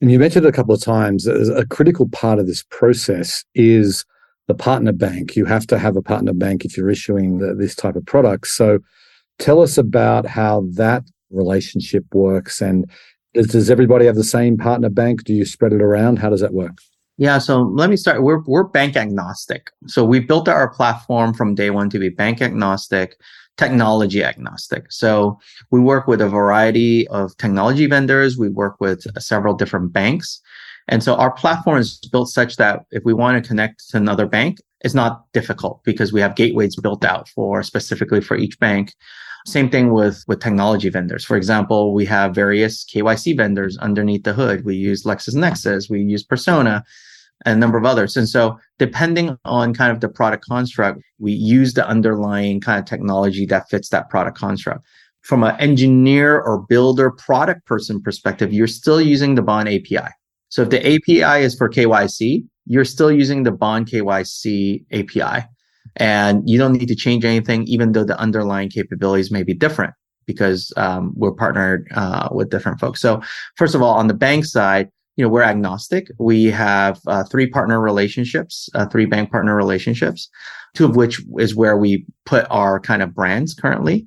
And 0.00 0.10
you 0.10 0.18
mentioned 0.18 0.46
a 0.46 0.52
couple 0.52 0.74
of 0.74 0.82
times 0.82 1.26
a 1.26 1.66
critical 1.66 2.08
part 2.08 2.38
of 2.38 2.46
this 2.46 2.64
process 2.70 3.44
is 3.54 4.04
the 4.48 4.54
partner 4.54 4.92
bank. 4.92 5.36
You 5.36 5.44
have 5.44 5.66
to 5.68 5.78
have 5.78 5.96
a 5.96 6.02
partner 6.02 6.32
bank 6.32 6.64
if 6.64 6.76
you're 6.76 6.90
issuing 6.90 7.38
the, 7.38 7.54
this 7.54 7.74
type 7.74 7.96
of 7.96 8.06
product. 8.06 8.48
So 8.48 8.78
tell 9.38 9.60
us 9.60 9.76
about 9.76 10.26
how 10.26 10.64
that 10.72 11.04
relationship 11.30 12.04
works 12.12 12.60
and 12.60 12.90
does, 13.34 13.48
does 13.48 13.70
everybody 13.70 14.06
have 14.06 14.16
the 14.16 14.24
same 14.24 14.56
partner 14.56 14.88
bank? 14.88 15.24
Do 15.24 15.34
you 15.34 15.44
spread 15.44 15.72
it 15.72 15.82
around? 15.82 16.18
How 16.18 16.30
does 16.30 16.40
that 16.40 16.52
work? 16.52 16.78
Yeah, 17.16 17.38
so 17.38 17.62
let 17.62 17.90
me 17.90 17.96
start. 17.96 18.22
We're 18.22 18.40
we're 18.46 18.64
bank 18.64 18.96
agnostic. 18.96 19.70
So 19.86 20.04
we 20.04 20.20
built 20.20 20.48
our 20.48 20.70
platform 20.70 21.34
from 21.34 21.54
day 21.54 21.68
one 21.68 21.90
to 21.90 21.98
be 21.98 22.08
bank 22.08 22.40
agnostic 22.40 23.20
technology 23.56 24.24
agnostic. 24.24 24.90
So 24.90 25.38
we 25.70 25.80
work 25.80 26.06
with 26.06 26.20
a 26.20 26.28
variety 26.28 27.06
of 27.08 27.36
technology 27.36 27.86
vendors. 27.86 28.38
We 28.38 28.48
work 28.48 28.76
with 28.80 29.06
uh, 29.14 29.20
several 29.20 29.54
different 29.54 29.92
banks. 29.92 30.40
And 30.88 31.02
so 31.02 31.14
our 31.14 31.30
platform 31.30 31.78
is 31.78 31.98
built 32.10 32.28
such 32.30 32.56
that 32.56 32.84
if 32.90 33.04
we 33.04 33.14
want 33.14 33.42
to 33.42 33.46
connect 33.46 33.88
to 33.90 33.96
another 33.96 34.26
bank, 34.26 34.58
it's 34.80 34.94
not 34.94 35.30
difficult 35.32 35.84
because 35.84 36.12
we 36.12 36.20
have 36.20 36.34
gateways 36.34 36.74
built 36.76 37.04
out 37.04 37.28
for 37.28 37.62
specifically 37.62 38.20
for 38.20 38.36
each 38.36 38.58
bank. 38.58 38.94
Same 39.46 39.70
thing 39.70 39.92
with, 39.92 40.24
with 40.26 40.40
technology 40.40 40.88
vendors. 40.88 41.24
For 41.24 41.36
example, 41.36 41.94
we 41.94 42.04
have 42.06 42.34
various 42.34 42.84
KYC 42.84 43.36
vendors 43.36 43.78
underneath 43.78 44.24
the 44.24 44.32
hood. 44.32 44.64
We 44.64 44.76
use 44.76 45.04
LexisNexis, 45.04 45.88
we 45.88 46.00
use 46.00 46.22
Persona 46.22 46.84
and 47.44 47.56
a 47.56 47.58
number 47.58 47.78
of 47.78 47.84
others. 47.84 48.16
And 48.16 48.28
so 48.28 48.58
depending 48.78 49.36
on 49.44 49.74
kind 49.74 49.92
of 49.92 50.00
the 50.00 50.08
product 50.08 50.44
construct, 50.44 51.00
we 51.18 51.32
use 51.32 51.74
the 51.74 51.86
underlying 51.86 52.60
kind 52.60 52.78
of 52.78 52.84
technology 52.84 53.46
that 53.46 53.68
fits 53.68 53.88
that 53.90 54.10
product 54.10 54.36
construct. 54.36 54.84
From 55.22 55.44
an 55.44 55.58
engineer 55.60 56.40
or 56.40 56.64
builder 56.68 57.10
product 57.10 57.66
person 57.66 58.00
perspective, 58.00 58.52
you're 58.52 58.66
still 58.66 59.00
using 59.00 59.34
the 59.34 59.42
Bond 59.42 59.68
API. 59.68 60.08
So 60.48 60.62
if 60.62 60.70
the 60.70 60.80
API 60.80 61.44
is 61.44 61.54
for 61.54 61.68
KYC, 61.68 62.44
you're 62.66 62.84
still 62.84 63.12
using 63.12 63.42
the 63.42 63.52
Bond 63.52 63.86
KYC 63.86 64.84
API. 64.92 65.46
And 65.96 66.48
you 66.48 66.58
don't 66.58 66.72
need 66.72 66.88
to 66.88 66.94
change 66.94 67.24
anything, 67.24 67.64
even 67.64 67.92
though 67.92 68.04
the 68.04 68.18
underlying 68.18 68.70
capabilities 68.70 69.30
may 69.30 69.42
be 69.42 69.54
different 69.54 69.92
because 70.26 70.72
um, 70.76 71.12
we're 71.16 71.32
partnered 71.32 71.88
uh, 71.94 72.28
with 72.30 72.50
different 72.50 72.78
folks. 72.78 73.00
So 73.00 73.20
first 73.56 73.74
of 73.74 73.82
all, 73.82 73.94
on 73.94 74.06
the 74.06 74.14
bank 74.14 74.44
side, 74.44 74.88
you 75.20 75.26
know, 75.26 75.28
we're 75.28 75.42
agnostic. 75.42 76.10
We 76.18 76.46
have 76.46 76.98
uh, 77.06 77.24
three 77.24 77.46
partner 77.46 77.78
relationships, 77.78 78.70
uh, 78.74 78.86
three 78.86 79.04
bank 79.04 79.30
partner 79.30 79.54
relationships, 79.54 80.30
two 80.72 80.86
of 80.86 80.96
which 80.96 81.20
is 81.38 81.54
where 81.54 81.76
we 81.76 82.06
put 82.24 82.46
our 82.48 82.80
kind 82.80 83.02
of 83.02 83.14
brands 83.14 83.52
currently. 83.52 84.06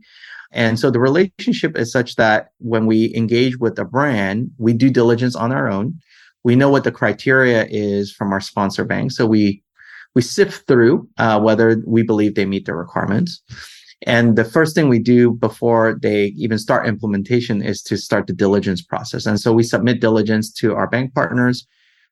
And 0.52 0.80
so 0.80 0.90
the 0.90 1.00
relationship 1.00 1.78
is 1.78 1.92
such 1.92 2.16
that 2.16 2.48
when 2.58 2.88
we 2.88 3.14
engage 3.16 3.60
with 3.60 3.78
a 3.78 3.86
brand, 3.86 4.50
we 4.58 4.74
do 4.74 4.90
diligence 4.90 5.36
on 5.36 5.52
our 5.52 5.70
own. 5.70 6.00
We 6.44 6.56
know 6.56 6.70
what 6.70 6.84
the 6.84 6.92
criteria 6.92 7.68
is 7.70 8.12
from 8.12 8.34
our 8.34 8.42
sponsor 8.42 8.84
bank. 8.84 9.12
So 9.12 9.28
we 9.28 9.64
we 10.16 10.24
sift 10.24 10.66
through 10.68 11.08
uh, 11.20 11.40
whether 11.42 11.80
we 11.86 12.02
believe 12.02 12.34
they 12.34 12.46
meet 12.46 12.66
the 12.66 12.74
requirements. 12.74 13.40
And 14.06 14.36
the 14.36 14.44
first 14.46 14.76
thing 14.76 14.90
we 14.90 15.00
do 15.00 15.32
before 15.32 15.98
they 16.02 16.26
even 16.38 16.58
start 16.58 16.88
implementation 16.88 17.62
is 17.62 17.82
to 17.84 17.98
start 17.98 18.28
the 18.28 18.34
diligence 18.34 18.82
process. 18.82 19.26
And 19.26 19.40
so 19.40 19.54
we 19.54 19.64
submit 19.64 20.02
diligence 20.02 20.52
to 20.56 20.76
our 20.76 20.88
bank 20.88 21.14
partners. 21.14 21.66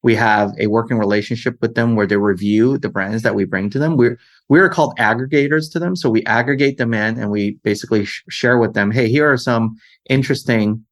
We 0.03 0.15
have 0.15 0.53
a 0.57 0.67
working 0.67 0.97
relationship 0.97 1.57
with 1.61 1.75
them 1.75 1.95
where 1.95 2.07
they 2.07 2.17
review 2.17 2.77
the 2.77 2.89
brands 2.89 3.23
that 3.23 3.35
we 3.35 3.45
bring 3.45 3.69
to 3.71 3.79
them. 3.79 3.97
We're 3.97 4.17
we're 4.49 4.69
called 4.69 4.97
aggregators 4.97 5.71
to 5.73 5.79
them. 5.79 5.95
So 5.95 6.09
we 6.09 6.23
aggregate 6.25 6.77
them 6.77 6.93
in 6.93 7.19
and 7.19 7.29
we 7.29 7.51
basically 7.63 8.05
sh- 8.05 8.23
share 8.29 8.57
with 8.57 8.73
them, 8.73 8.89
hey, 8.89 9.09
here 9.09 9.31
are 9.31 9.37
some 9.37 9.75
interesting 10.09 10.83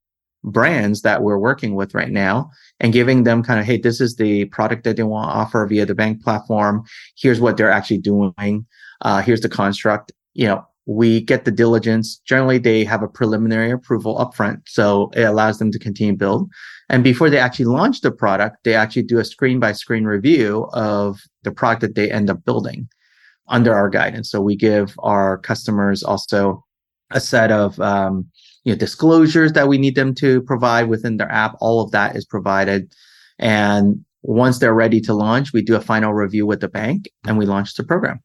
brands 0.44 1.02
that 1.02 1.24
we're 1.24 1.40
working 1.40 1.76
with 1.76 1.94
right 1.94 2.12
now 2.12 2.50
and 2.80 2.94
giving 2.94 3.24
them 3.24 3.44
kind 3.44 3.60
of, 3.60 3.66
hey, 3.66 3.78
this 3.78 4.00
is 4.00 4.16
the 4.16 4.46
product 4.46 4.84
that 4.84 4.96
they 4.96 5.04
want 5.04 5.30
to 5.30 5.36
offer 5.36 5.66
via 5.66 5.86
the 5.86 5.96
bank 5.96 6.24
platform. 6.24 6.84
Here's 7.18 7.42
what 7.42 7.58
they're 7.58 7.72
actually 7.72 7.98
doing. 7.98 8.66
Uh, 9.02 9.22
here's 9.22 9.42
the 9.42 9.50
construct. 9.50 10.12
You 10.34 10.48
know, 10.48 10.66
we 10.90 11.22
get 11.22 11.46
the 11.46 11.52
diligence. 11.52 12.18
Generally, 12.26 12.58
they 12.58 12.84
have 12.84 13.04
a 13.04 13.08
preliminary 13.08 13.70
approval 13.70 14.18
upfront, 14.18 14.62
so 14.66 15.12
it 15.14 15.22
allows 15.22 15.60
them 15.60 15.72
to 15.72 15.78
continue 15.78 16.16
build. 16.16 16.50
And 16.90 17.04
before 17.04 17.30
they 17.30 17.38
actually 17.38 17.66
launch 17.66 18.02
the 18.02 18.12
product, 18.12 18.64
they 18.64 18.74
actually 18.74 19.04
do 19.04 19.20
a 19.20 19.24
screen 19.24 19.60
by 19.60 19.74
screen 19.74 20.06
review 20.06 20.68
of 20.74 21.20
the 21.44 21.52
product 21.52 21.82
that 21.82 21.94
they 21.94 22.12
end 22.12 22.32
up 22.32 22.44
building 22.44 22.90
under 23.50 23.72
our 23.72 23.88
guidance. 23.88 24.32
So 24.32 24.42
we 24.42 24.56
give 24.56 24.96
our 25.00 25.38
customers 25.38 26.02
also 26.02 26.66
a 27.12 27.20
set 27.20 27.52
of 27.52 27.80
um, 27.80 28.26
you 28.64 28.74
know 28.74 28.78
disclosures 28.78 29.54
that 29.54 29.68
we 29.68 29.78
need 29.78 29.94
them 29.94 30.16
to 30.16 30.42
provide 30.42 30.90
within 30.90 31.18
their 31.18 31.32
app. 31.32 31.56
All 31.60 31.82
of 31.82 31.92
that 31.92 32.16
is 32.16 32.26
provided, 32.26 32.92
and 33.38 34.04
once 34.24 34.58
they're 34.58 34.74
ready 34.74 35.02
to 35.02 35.14
launch, 35.14 35.54
we 35.54 35.62
do 35.62 35.76
a 35.76 35.82
final 35.82 36.16
review 36.16 36.48
with 36.48 36.62
the 36.62 36.68
bank 36.68 37.10
and 37.28 37.38
we 37.38 37.46
launch 37.46 37.76
the 37.76 37.84
program. 37.84 38.22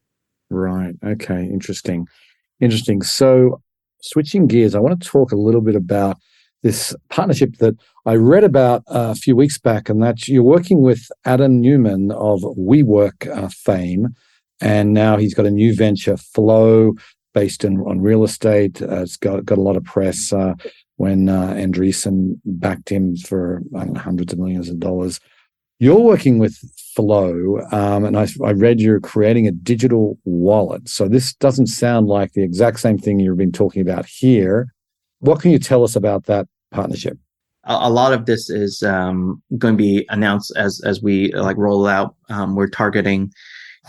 Right. 0.49 0.95
Okay. 1.05 1.43
Interesting. 1.43 2.07
Interesting. 2.59 3.01
So, 3.01 3.61
switching 4.01 4.47
gears, 4.47 4.75
I 4.75 4.79
want 4.79 5.01
to 5.01 5.07
talk 5.07 5.31
a 5.31 5.37
little 5.37 5.61
bit 5.61 5.75
about 5.75 6.17
this 6.63 6.95
partnership 7.09 7.57
that 7.57 7.75
I 8.05 8.15
read 8.15 8.43
about 8.43 8.83
uh, 8.87 9.11
a 9.11 9.15
few 9.15 9.35
weeks 9.35 9.57
back, 9.57 9.89
and 9.89 10.01
that 10.01 10.27
you're 10.27 10.43
working 10.43 10.81
with 10.81 11.09
Adam 11.25 11.61
Neumann 11.61 12.11
of 12.11 12.41
WeWork 12.41 13.27
uh, 13.35 13.49
fame, 13.49 14.15
and 14.61 14.93
now 14.93 15.17
he's 15.17 15.33
got 15.33 15.45
a 15.45 15.51
new 15.51 15.75
venture, 15.75 16.17
Flow, 16.17 16.93
based 17.33 17.63
in, 17.63 17.77
on 17.81 18.01
real 18.01 18.23
estate. 18.23 18.81
Uh, 18.81 19.01
it's 19.01 19.17
got 19.17 19.45
got 19.45 19.57
a 19.59 19.61
lot 19.61 19.75
of 19.75 19.83
press 19.83 20.33
uh, 20.33 20.53
when 20.95 21.29
uh, 21.29 21.53
Andreessen 21.53 22.39
backed 22.45 22.89
him 22.89 23.15
for 23.17 23.61
know, 23.71 23.99
hundreds 23.99 24.33
of 24.33 24.39
millions 24.39 24.69
of 24.69 24.79
dollars. 24.79 25.19
You're 25.79 25.99
working 25.99 26.39
with 26.39 26.57
Flow, 26.95 27.59
um, 27.71 28.05
and 28.05 28.17
I, 28.17 28.27
I, 28.43 28.51
read 28.51 28.79
you're 28.79 29.01
creating 29.01 29.47
a 29.47 29.51
digital 29.51 30.17
wallet. 30.23 30.87
So 30.87 31.09
this 31.09 31.33
doesn't 31.33 31.67
sound 31.67 32.07
like 32.07 32.31
the 32.33 32.43
exact 32.43 32.79
same 32.79 32.97
thing 32.97 33.19
you've 33.19 33.37
been 33.37 33.51
talking 33.51 33.81
about 33.81 34.05
here. 34.05 34.73
What 35.19 35.41
can 35.41 35.51
you 35.51 35.59
tell 35.59 35.83
us 35.83 35.95
about 35.95 36.25
that 36.25 36.47
partnership? 36.71 37.17
A, 37.65 37.89
lot 37.89 38.13
of 38.13 38.27
this 38.27 38.49
is 38.49 38.81
um, 38.83 39.41
going 39.57 39.73
to 39.73 39.77
be 39.77 40.05
announced 40.09 40.53
as 40.55 40.81
as 40.85 41.01
we 41.01 41.33
like 41.33 41.57
roll 41.57 41.85
out. 41.85 42.15
Um, 42.29 42.55
we're 42.55 42.69
targeting 42.69 43.31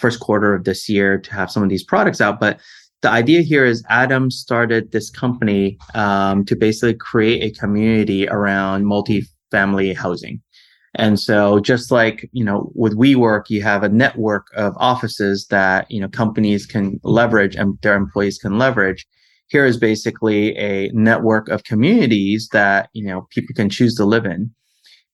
first 0.01 0.19
quarter 0.19 0.55
of 0.55 0.65
this 0.65 0.89
year 0.89 1.19
to 1.19 1.33
have 1.33 1.51
some 1.51 1.63
of 1.63 1.69
these 1.69 1.85
products 1.85 2.21
out, 2.21 2.41
but 2.41 2.59
the 3.03 3.11
idea 3.11 3.43
here 3.43 3.65
is 3.65 3.85
Adam 3.89 4.31
started 4.31 4.91
this 4.91 5.11
company 5.11 5.79
um, 5.95 6.45
to 6.47 6.57
basically 6.57 6.95
create 6.95 7.43
a 7.43 7.59
community 7.59 8.27
around 8.29 8.87
multi-family 8.87 9.93
housing. 9.95 10.41
And 10.99 11.21
so 11.21 11.61
just 11.61 11.91
like, 11.91 12.29
you 12.33 12.45
know, 12.45 12.73
with 12.75 12.97
WeWork, 12.97 13.51
you 13.51 13.63
have 13.63 13.83
a 13.83 13.89
network 13.89 14.47
of 14.57 14.75
offices 14.79 15.47
that, 15.51 15.91
you 15.91 16.01
know, 16.01 16.09
companies 16.09 16.67
can 16.67 16.99
leverage 17.03 17.55
and 17.55 17.79
their 17.83 17.95
employees 17.95 18.39
can 18.39 18.59
leverage. 18.59 19.07
Here 19.49 19.65
is 19.65 19.77
basically 19.77 20.57
a 20.57 20.91
network 20.93 21.49
of 21.49 21.65
communities 21.65 22.49
that, 22.53 22.89
you 22.95 23.07
know, 23.07 23.27
people 23.31 23.55
can 23.55 23.69
choose 23.69 23.95
to 23.97 24.05
live 24.05 24.25
in. 24.25 24.51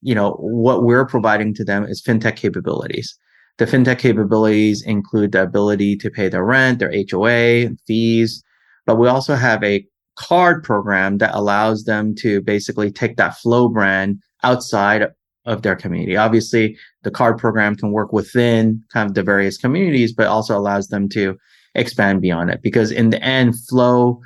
You 0.00 0.14
know, 0.14 0.32
what 0.40 0.84
we're 0.84 1.06
providing 1.06 1.52
to 1.54 1.64
them 1.64 1.84
is 1.84 2.02
fintech 2.02 2.36
capabilities. 2.36 3.18
The 3.58 3.66
fintech 3.66 3.98
capabilities 3.98 4.82
include 4.82 5.32
the 5.32 5.42
ability 5.42 5.96
to 5.96 6.10
pay 6.10 6.28
their 6.28 6.44
rent, 6.44 6.78
their 6.78 6.92
HOA, 7.10 7.70
fees, 7.86 8.42
but 8.86 8.96
we 8.96 9.08
also 9.08 9.34
have 9.34 9.62
a 9.62 9.84
card 10.16 10.62
program 10.62 11.18
that 11.18 11.34
allows 11.34 11.84
them 11.84 12.14
to 12.16 12.40
basically 12.40 12.90
take 12.90 13.16
that 13.16 13.36
flow 13.36 13.68
brand 13.68 14.18
outside 14.42 15.06
of 15.44 15.62
their 15.62 15.76
community. 15.76 16.16
Obviously, 16.16 16.76
the 17.02 17.10
card 17.10 17.38
program 17.38 17.76
can 17.76 17.92
work 17.92 18.12
within 18.12 18.82
kind 18.92 19.08
of 19.08 19.14
the 19.14 19.22
various 19.22 19.56
communities, 19.56 20.12
but 20.12 20.26
also 20.26 20.56
allows 20.56 20.88
them 20.88 21.08
to 21.10 21.36
expand 21.74 22.20
beyond 22.20 22.50
it. 22.50 22.62
Because 22.62 22.90
in 22.90 23.10
the 23.10 23.22
end, 23.22 23.58
flow 23.68 24.20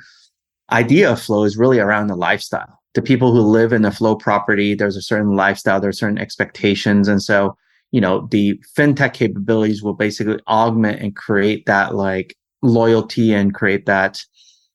idea 0.71 1.11
of 1.11 1.21
flow 1.21 1.43
is 1.43 1.57
really 1.57 1.79
around 1.79 2.07
the 2.07 2.15
lifestyle. 2.15 2.79
The 2.93 3.01
people 3.01 3.31
who 3.31 3.41
live 3.41 3.73
in 3.73 3.83
the 3.83 3.91
flow 3.91 4.15
property, 4.15 4.73
there's 4.73 4.97
a 4.97 5.01
certain 5.01 5.35
lifestyle, 5.35 5.79
there's 5.79 5.99
certain 5.99 6.17
expectations. 6.17 7.07
And 7.07 7.21
so, 7.21 7.55
you 7.91 8.01
know, 8.01 8.27
the 8.31 8.61
fintech 8.77 9.13
capabilities 9.13 9.81
will 9.81 9.93
basically 9.93 10.39
augment 10.47 11.01
and 11.01 11.15
create 11.15 11.65
that 11.67 11.95
like 11.95 12.35
loyalty 12.61 13.33
and 13.33 13.53
create 13.53 13.85
that 13.85 14.19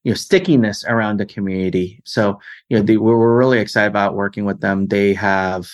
you 0.05 0.11
know 0.11 0.17
stickiness 0.17 0.85
around 0.85 1.19
the 1.19 1.27
community 1.27 2.01
so 2.05 2.39
you 2.69 2.77
know 2.77 2.83
the, 2.83 2.97
we're 2.97 3.37
really 3.37 3.59
excited 3.59 3.89
about 3.89 4.15
working 4.15 4.45
with 4.45 4.61
them 4.61 4.87
they 4.87 5.13
have 5.13 5.69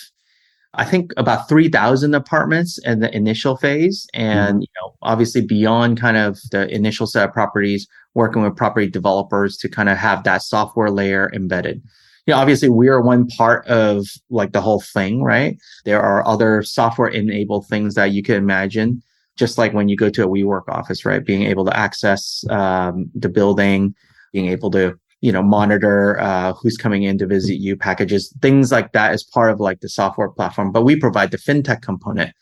I 0.75 0.85
think 0.85 1.13
about 1.17 1.49
3,000 1.49 2.13
apartments 2.13 2.77
in 2.85 2.99
the 2.99 3.13
initial 3.15 3.57
phase. 3.57 4.07
And, 4.13 4.55
mm-hmm. 4.55 4.61
you 4.61 4.67
know, 4.81 4.95
obviously 5.01 5.41
beyond 5.41 5.99
kind 5.99 6.17
of 6.17 6.37
the 6.51 6.67
initial 6.73 7.07
set 7.07 7.27
of 7.27 7.33
properties, 7.33 7.87
working 8.13 8.43
with 8.43 8.55
property 8.55 8.87
developers 8.87 9.57
to 9.57 9.69
kind 9.69 9.89
of 9.89 9.97
have 9.97 10.23
that 10.23 10.43
software 10.43 10.91
layer 10.91 11.31
embedded. 11.33 11.81
You 12.27 12.33
know, 12.33 12.39
obviously 12.39 12.69
we 12.69 12.87
are 12.87 13.01
one 13.01 13.27
part 13.27 13.65
of 13.65 14.05
like 14.29 14.51
the 14.51 14.61
whole 14.61 14.81
thing, 14.81 15.23
right? 15.23 15.57
There 15.85 16.01
are 16.01 16.25
other 16.27 16.61
software 16.61 17.07
enabled 17.07 17.67
things 17.67 17.95
that 17.95 18.11
you 18.11 18.21
can 18.21 18.35
imagine, 18.35 19.01
just 19.37 19.57
like 19.57 19.73
when 19.73 19.89
you 19.89 19.95
go 19.95 20.11
to 20.11 20.23
a 20.23 20.27
WeWork 20.27 20.67
office, 20.67 21.05
right? 21.05 21.25
Being 21.25 21.43
able 21.43 21.65
to 21.65 21.75
access 21.75 22.43
um, 22.51 23.09
the 23.15 23.29
building, 23.29 23.95
being 24.31 24.47
able 24.47 24.69
to 24.71 24.99
you 25.21 25.31
know 25.31 25.43
monitor 25.43 26.19
uh, 26.19 26.53
who's 26.53 26.77
coming 26.77 27.03
in 27.03 27.17
to 27.17 27.27
visit 27.27 27.55
you 27.55 27.75
packages 27.75 28.33
things 28.41 28.71
like 28.71 28.93
that 28.93 29.11
as 29.11 29.23
part 29.23 29.51
of 29.51 29.59
like 29.59 29.81
the 29.81 29.89
software 29.89 30.29
platform. 30.29 30.71
But 30.71 30.83
we 30.83 30.95
provide 30.95 31.31
the 31.31 31.37
fintech 31.37 31.81
component 31.81 32.33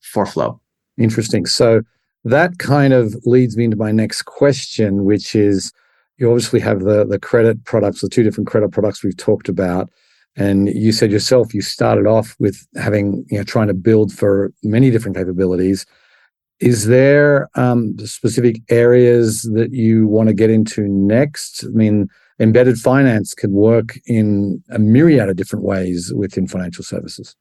for 0.00 0.26
flow. 0.26 0.60
Interesting. 0.98 1.46
So 1.46 1.82
that 2.24 2.58
kind 2.58 2.92
of 2.92 3.14
leads 3.24 3.56
me 3.56 3.64
into 3.64 3.76
my 3.76 3.92
next 3.92 4.22
question 4.22 5.04
which 5.04 5.34
is 5.34 5.72
you 6.18 6.30
obviously 6.30 6.60
have 6.60 6.80
the 6.80 7.04
the 7.04 7.18
credit 7.18 7.64
products 7.64 8.00
the 8.00 8.08
two 8.08 8.22
different 8.22 8.46
credit 8.46 8.70
products 8.70 9.02
we've 9.02 9.16
talked 9.16 9.48
about. 9.48 9.90
And 10.34 10.68
you 10.70 10.92
said 10.92 11.12
yourself 11.12 11.52
you 11.52 11.60
started 11.60 12.06
off 12.06 12.34
with 12.38 12.66
having 12.76 13.26
you 13.28 13.38
know 13.38 13.44
trying 13.44 13.68
to 13.68 13.74
build 13.74 14.12
for 14.12 14.52
many 14.62 14.90
different 14.90 15.16
capabilities. 15.16 15.84
Is 16.60 16.86
there 16.86 17.48
um, 17.56 17.98
specific 17.98 18.62
areas 18.70 19.42
that 19.52 19.72
you 19.72 20.06
want 20.06 20.28
to 20.28 20.34
get 20.34 20.48
into 20.48 20.86
next? 20.88 21.64
I 21.64 21.70
mean 21.70 22.08
embedded 22.42 22.76
finance 22.76 23.34
can 23.34 23.52
work 23.52 23.96
in 24.06 24.62
a 24.70 24.78
myriad 24.78 25.28
of 25.28 25.36
different 25.36 25.64
ways 25.64 26.12
within 26.14 26.48
financial 26.48 26.84
services. 26.84 27.36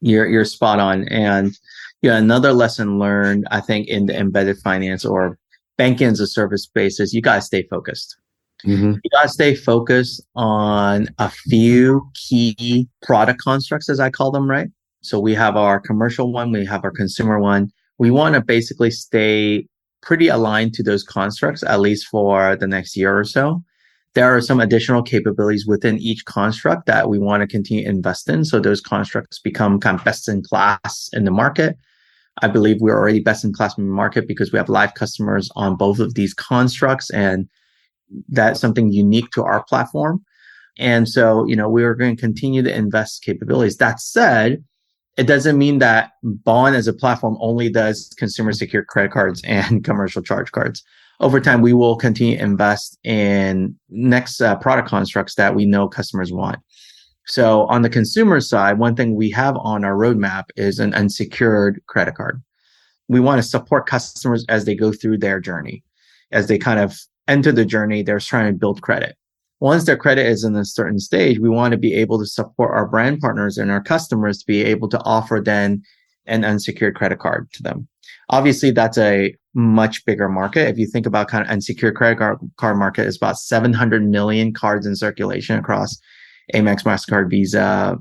You're 0.00 0.26
you're 0.26 0.44
spot 0.44 0.78
on. 0.78 1.08
And 1.08 1.52
yeah, 2.02 2.16
another 2.16 2.52
lesson 2.52 2.98
learned, 2.98 3.46
I 3.50 3.60
think, 3.60 3.88
in 3.88 4.06
the 4.06 4.16
embedded 4.16 4.58
finance 4.58 5.04
or 5.04 5.38
banking 5.78 6.08
as 6.08 6.20
a 6.20 6.26
service 6.26 6.64
space 6.64 7.00
is 7.00 7.14
you 7.14 7.22
gotta 7.22 7.40
stay 7.40 7.62
focused. 7.70 8.16
Mm-hmm. 8.66 8.92
You 9.02 9.10
gotta 9.12 9.28
stay 9.28 9.54
focused 9.54 10.22
on 10.34 11.08
a 11.18 11.30
few 11.30 12.06
key 12.14 12.88
product 13.02 13.40
constructs, 13.40 13.88
as 13.88 14.00
I 14.00 14.10
call 14.10 14.30
them, 14.30 14.50
right? 14.50 14.68
So 15.00 15.18
we 15.18 15.34
have 15.34 15.56
our 15.56 15.80
commercial 15.80 16.30
one, 16.30 16.52
we 16.52 16.66
have 16.66 16.84
our 16.84 16.92
consumer 16.92 17.40
one. 17.40 17.72
We 17.98 18.10
want 18.10 18.34
to 18.34 18.40
basically 18.40 18.90
stay 18.90 19.66
pretty 20.00 20.28
aligned 20.28 20.74
to 20.74 20.82
those 20.82 21.04
constructs, 21.04 21.62
at 21.62 21.80
least 21.80 22.06
for 22.08 22.56
the 22.56 22.66
next 22.66 22.96
year 22.96 23.16
or 23.16 23.24
so 23.24 23.62
there 24.14 24.34
are 24.36 24.40
some 24.40 24.60
additional 24.60 25.02
capabilities 25.02 25.66
within 25.66 25.98
each 25.98 26.24
construct 26.24 26.86
that 26.86 27.08
we 27.08 27.18
want 27.18 27.40
to 27.40 27.46
continue 27.46 27.84
to 27.84 27.88
invest 27.88 28.28
in. 28.28 28.44
So 28.44 28.60
those 28.60 28.80
constructs 28.80 29.38
become 29.38 29.80
kind 29.80 29.98
of 29.98 30.04
best 30.04 30.28
in 30.28 30.42
class 30.42 31.08
in 31.12 31.24
the 31.24 31.30
market. 31.30 31.76
I 32.42 32.48
believe 32.48 32.80
we're 32.80 32.96
already 32.96 33.20
best 33.20 33.44
in 33.44 33.52
class 33.52 33.76
in 33.76 33.86
the 33.86 33.92
market 33.92 34.28
because 34.28 34.52
we 34.52 34.58
have 34.58 34.68
live 34.68 34.94
customers 34.94 35.50
on 35.56 35.76
both 35.76 35.98
of 35.98 36.14
these 36.14 36.34
constructs 36.34 37.10
and 37.10 37.48
that's 38.28 38.60
something 38.60 38.92
unique 38.92 39.30
to 39.32 39.42
our 39.42 39.64
platform. 39.64 40.22
And 40.78 41.08
so, 41.08 41.46
you 41.46 41.56
know, 41.56 41.68
we're 41.68 41.94
going 41.94 42.16
to 42.16 42.20
continue 42.20 42.62
to 42.62 42.74
invest 42.74 43.22
capabilities. 43.22 43.76
That 43.78 44.00
said, 44.00 44.62
it 45.16 45.26
doesn't 45.26 45.58
mean 45.58 45.78
that 45.78 46.12
Bond 46.22 46.74
as 46.74 46.88
a 46.88 46.92
platform 46.92 47.36
only 47.40 47.70
does 47.70 48.08
consumer 48.16 48.52
secure 48.52 48.84
credit 48.84 49.12
cards 49.12 49.42
and 49.44 49.84
commercial 49.84 50.22
charge 50.22 50.52
cards 50.52 50.82
over 51.22 51.40
time, 51.40 51.62
we 51.62 51.72
will 51.72 51.96
continue 51.96 52.36
to 52.36 52.42
invest 52.42 52.98
in 53.04 53.76
next 53.88 54.40
uh, 54.40 54.56
product 54.56 54.88
constructs 54.88 55.36
that 55.36 55.54
we 55.54 55.64
know 55.64 55.88
customers 55.88 56.32
want. 56.32 56.58
So 57.26 57.66
on 57.66 57.82
the 57.82 57.88
consumer 57.88 58.40
side, 58.40 58.78
one 58.78 58.96
thing 58.96 59.14
we 59.14 59.30
have 59.30 59.56
on 59.56 59.84
our 59.84 59.94
roadmap 59.94 60.44
is 60.56 60.80
an 60.80 60.92
unsecured 60.94 61.80
credit 61.86 62.16
card. 62.16 62.42
We 63.08 63.20
want 63.20 63.40
to 63.40 63.48
support 63.48 63.86
customers 63.86 64.44
as 64.48 64.64
they 64.64 64.74
go 64.74 64.92
through 64.92 65.18
their 65.18 65.38
journey. 65.38 65.84
As 66.32 66.48
they 66.48 66.58
kind 66.58 66.80
of 66.80 66.98
enter 67.28 67.52
the 67.52 67.64
journey, 67.64 68.02
they're 68.02 68.18
trying 68.18 68.52
to 68.52 68.58
build 68.58 68.82
credit. 68.82 69.16
Once 69.60 69.84
their 69.84 69.96
credit 69.96 70.26
is 70.26 70.42
in 70.42 70.56
a 70.56 70.64
certain 70.64 70.98
stage, 70.98 71.38
we 71.38 71.48
want 71.48 71.70
to 71.70 71.78
be 71.78 71.94
able 71.94 72.18
to 72.18 72.26
support 72.26 72.72
our 72.72 72.88
brand 72.88 73.20
partners 73.20 73.58
and 73.58 73.70
our 73.70 73.82
customers 73.82 74.38
to 74.38 74.46
be 74.46 74.64
able 74.64 74.88
to 74.88 75.00
offer 75.04 75.40
then 75.40 75.80
an 76.26 76.44
unsecured 76.44 76.94
credit 76.94 77.18
card 77.18 77.50
to 77.52 77.62
them. 77.62 77.88
Obviously, 78.30 78.70
that's 78.70 78.98
a 78.98 79.34
much 79.54 80.04
bigger 80.04 80.28
market. 80.28 80.68
If 80.68 80.78
you 80.78 80.86
think 80.86 81.06
about 81.06 81.28
kind 81.28 81.44
of 81.44 81.50
unsecured 81.50 81.96
credit 81.96 82.18
card, 82.18 82.38
card 82.56 82.78
market 82.78 83.06
is 83.06 83.16
about 83.16 83.38
700 83.38 84.08
million 84.08 84.52
cards 84.52 84.86
in 84.86 84.96
circulation 84.96 85.58
across 85.58 85.98
Amex, 86.54 86.84
MasterCard, 86.84 87.30
Visa, 87.30 87.98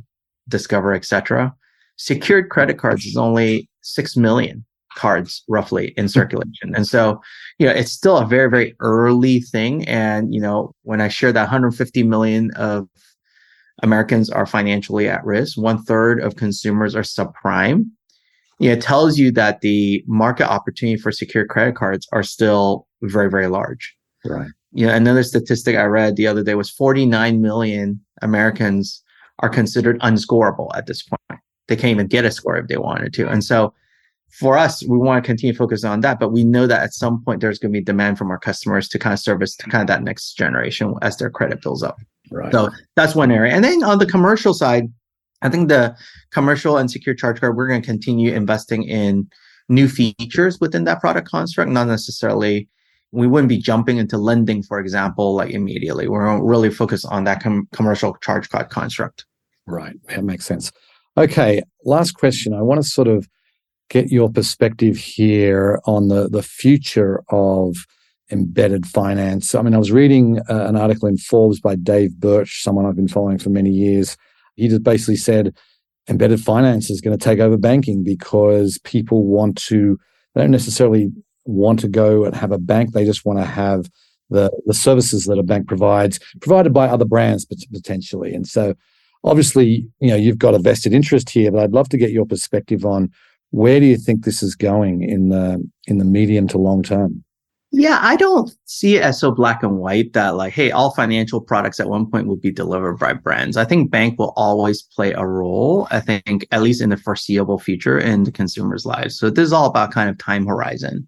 Discover, 0.48 0.94
etc. 0.94 1.54
Secured 1.98 2.50
credit 2.50 2.78
cards 2.78 3.06
is 3.06 3.18
only 3.18 3.70
6 3.82 4.18
million 4.18 4.66
cards 4.96 5.44
roughly 5.48 5.94
in 5.98 6.06
hmm. 6.06 6.10
circulation. 6.10 6.76
And 6.76 6.88
so, 6.88 7.22
you 7.60 7.66
know, 7.66 7.74
it's 7.74 7.92
still 7.92 8.18
a 8.18 8.26
very, 8.26 8.50
very 8.50 8.76
early 8.80 9.40
thing. 9.42 9.88
And, 9.88 10.34
you 10.34 10.42
know, 10.42 10.74
when 10.84 11.02
I 11.02 11.08
share 11.08 11.32
that 11.32 11.42
150 11.42 12.04
million 12.04 12.52
of 12.56 12.88
Americans 13.84 14.30
are 14.30 14.46
financially 14.46 15.08
at 15.08 15.26
risk, 15.26 15.58
one 15.58 15.84
third 15.84 16.22
of 16.22 16.36
consumers 16.36 16.96
are 16.96 17.02
subprime 17.02 17.86
you 18.62 18.70
know, 18.70 18.74
it 18.74 18.82
tells 18.82 19.18
you 19.18 19.32
that 19.32 19.62
the 19.62 20.04
market 20.06 20.48
opportunity 20.48 21.02
for 21.02 21.12
secured 21.12 21.50
credit 21.50 21.76
cards 21.76 22.08
are 22.12 22.22
still 22.22 22.88
very, 23.02 23.30
very 23.30 23.48
large. 23.48 23.96
Right. 24.24 24.50
You 24.72 24.86
know, 24.86 24.94
another 24.94 25.24
statistic 25.24 25.76
I 25.76 25.84
read 25.86 26.16
the 26.16 26.28
other 26.28 26.44
day 26.44 26.54
was 26.54 26.70
49 26.70 27.42
million 27.42 28.00
Americans 28.22 29.04
are 29.40 29.50
considered 29.50 30.00
unscorable 30.02 30.70
at 30.76 30.86
this 30.86 31.02
point. 31.02 31.42
They 31.68 31.76
can't 31.76 31.92
even 31.92 32.06
get 32.06 32.24
a 32.24 32.32
score 32.32 32.58
if 32.58 32.68
they 32.68 32.78
wanted 32.78 33.14
to. 33.16 33.28
And 33.28 33.44
so 33.44 33.74
for 34.30 34.58
us, 34.58 34.86
we 34.86 34.98
want 34.98 35.24
to 35.24 35.28
continue 35.28 35.54
to 35.54 35.58
focus 35.58 35.84
on 35.84 36.02
that, 36.02 36.20
but 36.20 36.32
we 36.32 36.44
know 36.44 36.68
that 36.68 36.84
at 36.84 36.94
some 36.94 37.24
point 37.24 37.42
there's 37.42 37.58
going 37.58 37.74
to 37.74 37.80
be 37.80 37.84
demand 37.84 38.20
from 38.20 38.30
our 38.30 38.40
customers 38.40 38.88
to 38.90 39.00
kind 39.00 39.14
of 39.14 39.20
service 39.20 39.56
to 39.56 39.70
kind 39.70 39.82
of 39.82 39.88
that 39.88 40.04
next 40.04 40.34
generation 40.34 40.94
as 41.02 41.18
their 41.18 41.32
credit 41.32 41.62
builds 41.64 41.82
up. 41.82 41.98
Right. 42.32 42.52
So 42.52 42.70
that's 42.96 43.16
one 43.16 43.32
area. 43.32 43.54
And 43.54 43.64
then 43.64 43.84
on 43.84 43.98
the 43.98 44.06
commercial 44.06 44.54
side, 44.54 44.92
I 45.42 45.50
think 45.50 45.70
the 45.70 45.96
commercial 46.32 46.78
and 46.78 46.90
secure 46.90 47.16
charge 47.16 47.40
card, 47.40 47.56
we're 47.56 47.68
going 47.68 47.82
to 47.82 47.86
continue 47.86 48.34
investing 48.34 48.84
in 48.84 49.30
new 49.70 49.88
features 49.88 50.60
within 50.60 50.84
that 50.84 51.00
product 51.00 51.30
construct, 51.30 51.72
not 51.72 51.88
necessarily 51.88 52.68
we 53.12 53.28
wouldn't 53.28 53.50
be 53.50 53.58
jumping 53.58 53.98
into 53.98 54.18
lending, 54.18 54.64
for 54.64 54.80
example, 54.80 55.36
like 55.36 55.52
immediately. 55.52 56.08
We're 56.08 56.42
really 56.42 56.70
focused 56.70 57.06
on 57.06 57.26
that 57.26 57.44
com- 57.44 57.68
commercial 57.74 58.16
charge 58.22 58.50
card 58.50 58.70
construct. 58.70 59.26
Right. 59.68 59.96
That 60.08 60.24
makes 60.24 60.46
sense. 60.46 60.72
Okay. 61.18 61.62
Last 61.84 62.14
question. 62.14 62.54
I 62.54 62.62
want 62.62 62.82
to 62.82 62.88
sort 62.88 63.08
of 63.08 63.28
get 63.90 64.12
your 64.12 64.30
perspective 64.30 64.96
here 64.96 65.82
on 65.86 66.08
the, 66.08 66.30
the 66.30 66.44
future 66.44 67.22
of 67.30 67.76
embedded 68.32 68.86
finance. 68.86 69.54
I 69.54 69.62
mean, 69.62 69.74
I 69.74 69.78
was 69.78 69.92
reading 69.92 70.40
uh, 70.50 70.66
an 70.68 70.78
article 70.78 71.10
in 71.10 71.18
Forbes 71.18 71.60
by 71.60 71.76
Dave 71.76 72.16
Birch, 72.18 72.64
someone 72.64 72.86
I've 72.86 72.96
been 72.96 73.10
following 73.10 73.38
for 73.38 73.50
many 73.50 73.72
years, 73.72 74.16
he 74.56 74.68
just 74.68 74.84
basically 74.84 75.16
said 75.16 75.56
embedded 76.10 76.42
finance 76.42 76.90
is 76.90 77.02
going 77.02 77.18
to 77.18 77.24
take 77.24 77.40
over 77.40 77.58
banking 77.58 78.04
because 78.04 78.80
people 78.80 79.26
want 79.26 79.58
to 79.58 79.98
they 80.34 80.42
don't 80.42 80.52
necessarily 80.52 81.12
want 81.46 81.80
to 81.80 81.88
go 81.88 82.24
and 82.24 82.36
have 82.36 82.52
a 82.52 82.58
bank. 82.58 82.94
They 82.94 83.06
just 83.06 83.26
want 83.26 83.40
to 83.40 83.46
have 83.46 83.90
the 84.30 84.52
the 84.66 84.74
services 84.74 85.26
that 85.26 85.40
a 85.40 85.44
bank 85.44 85.68
provides 85.68 86.20
provided 86.42 86.74
by 86.74 86.88
other 86.88 87.06
brands 87.06 87.46
potentially. 87.46 88.34
And 88.34 88.48
so 88.48 88.76
obviously 89.24 89.88
you 90.00 90.10
know 90.10 90.16
you've 90.16 90.38
got 90.38 90.54
a 90.54 90.60
vested 90.60 90.94
interest 90.94 91.30
here 91.30 91.52
but 91.52 91.62
i'd 91.62 91.74
love 91.74 91.90
to 91.90 91.98
get 91.98 92.12
your 92.12 92.26
perspective 92.26 92.86
on 92.86 93.10
where 93.52 93.80
do 93.80 93.86
you 93.86 93.98
think 93.98 94.24
this 94.24 94.42
is 94.42 94.56
going 94.56 95.04
in 95.04 95.30
the 95.30 95.64
in 95.88 95.98
the 95.98 96.06
medium 96.06 96.48
to 96.48 96.58
long 96.58 96.82
term 96.82 97.24
yeah, 97.74 98.00
I 98.02 98.18
don't 98.18 98.54
see 98.66 98.98
it 98.98 99.02
as 99.02 99.20
so 99.20 99.32
black 99.32 99.64
and 99.64 99.78
white 99.78 100.12
that 100.12 100.36
like, 100.36 100.52
hey, 100.52 100.72
all 100.72 100.92
financial 100.92 101.40
products 101.40 101.80
at 101.80 101.88
one 101.88 102.10
point 102.10 102.28
will 102.28 102.36
be 102.36 102.52
delivered 102.52 103.00
by 103.00 103.14
brands. 103.14 103.56
I 103.56 103.64
think 103.64 103.90
bank 103.90 104.20
will 104.20 104.34
always 104.36 104.82
play 104.82 105.14
a 105.14 105.26
role. 105.26 105.88
I 105.90 106.02
think 106.02 106.46
at 106.52 106.62
least 106.62 106.82
in 106.82 106.90
the 106.90 106.98
foreseeable 106.98 107.60
future 107.60 107.98
in 107.98 108.24
the 108.24 108.32
consumer's 108.32 108.86
lives. 108.86 109.18
So 109.18 109.30
this 109.30 109.46
is 109.46 109.54
all 109.54 109.68
about 109.68 109.94
kind 109.94 110.10
of 110.10 110.18
time 110.18 110.46
horizon. 110.46 111.08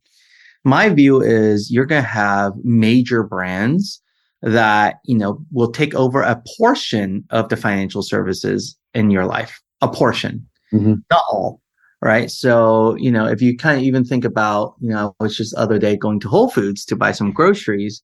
My 0.64 0.88
view 0.88 1.22
is 1.22 1.70
you're 1.70 1.86
going 1.86 2.04
to 2.04 2.08
have 2.08 2.54
major 2.64 3.24
brands 3.24 4.02
that, 4.42 5.00
you 5.04 5.18
know, 5.18 5.44
will 5.52 5.72
take 5.72 5.94
over 5.96 6.22
a 6.22 6.42
portion 6.58 7.26
of 7.30 7.50
the 7.50 7.58
financial 7.58 8.04
services 8.04 8.78
in 8.94 9.10
your 9.10 9.26
life, 9.26 9.62
a 9.82 9.90
portion, 9.90 10.48
mm-hmm. 10.72 10.96
not 11.10 11.24
all 11.30 11.62
right? 12.04 12.30
So, 12.30 12.96
you 12.98 13.10
know, 13.10 13.26
if 13.26 13.42
you 13.42 13.58
kind 13.58 13.78
of 13.78 13.84
even 13.84 14.04
think 14.04 14.26
about, 14.26 14.76
you 14.82 14.90
know, 14.90 15.16
I 15.20 15.24
was 15.24 15.38
just 15.38 15.56
other 15.56 15.80
day 15.80 15.96
going 15.96 16.20
to 16.20 16.28
Whole 16.28 16.50
Foods 16.50 16.84
to 16.86 16.98
buy 16.98 17.14
some 17.14 17.32
groceries. 17.32 18.04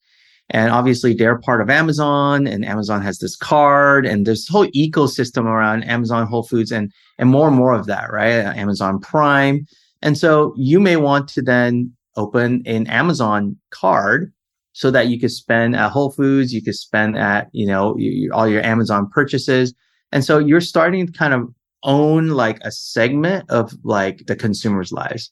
And 0.51 0.71
obviously 0.71 1.13
they're 1.13 1.37
part 1.37 1.59
of 1.59 1.69
Amazon 1.69 2.47
and 2.47 2.65
Amazon 2.65 3.01
has 3.01 3.19
this 3.19 3.35
card 3.35 4.05
and 4.05 4.25
this 4.25 4.47
whole 4.47 4.67
ecosystem 4.67 5.43
around 5.43 5.83
Amazon 5.83 6.27
Whole 6.27 6.43
Foods 6.43 6.71
and 6.71 6.91
and 7.17 7.29
more 7.29 7.49
and 7.49 7.57
more 7.57 7.73
of 7.73 7.87
that, 7.87 8.09
right? 8.09 8.45
Uh, 8.45 8.53
Amazon 8.55 8.99
Prime. 9.01 9.67
And 10.01 10.17
so 10.17 10.53
you 10.55 10.79
may 10.79 10.95
want 10.95 11.27
to 11.29 11.41
then 11.41 11.91
open 12.15 12.63
an 12.65 12.87
Amazon 12.87 13.57
card 13.69 14.31
so 14.71 14.89
that 14.91 15.09
you 15.09 15.19
could 15.19 15.31
spend 15.31 15.75
at 15.75 15.91
Whole 15.91 16.11
Foods, 16.11 16.53
you 16.53 16.63
could 16.63 16.75
spend 16.75 17.17
at, 17.17 17.49
you 17.51 17.67
know, 17.67 17.97
all 18.31 18.47
your 18.47 18.63
Amazon 18.63 19.09
purchases. 19.13 19.73
And 20.13 20.23
so 20.23 20.39
you're 20.39 20.61
starting 20.61 21.05
to 21.05 21.11
kind 21.11 21.33
of 21.33 21.53
own 21.83 22.29
like 22.29 22.59
a 22.61 22.71
segment 22.71 23.49
of 23.49 23.73
like 23.83 24.25
the 24.27 24.35
consumer's 24.35 24.91
lives. 24.91 25.31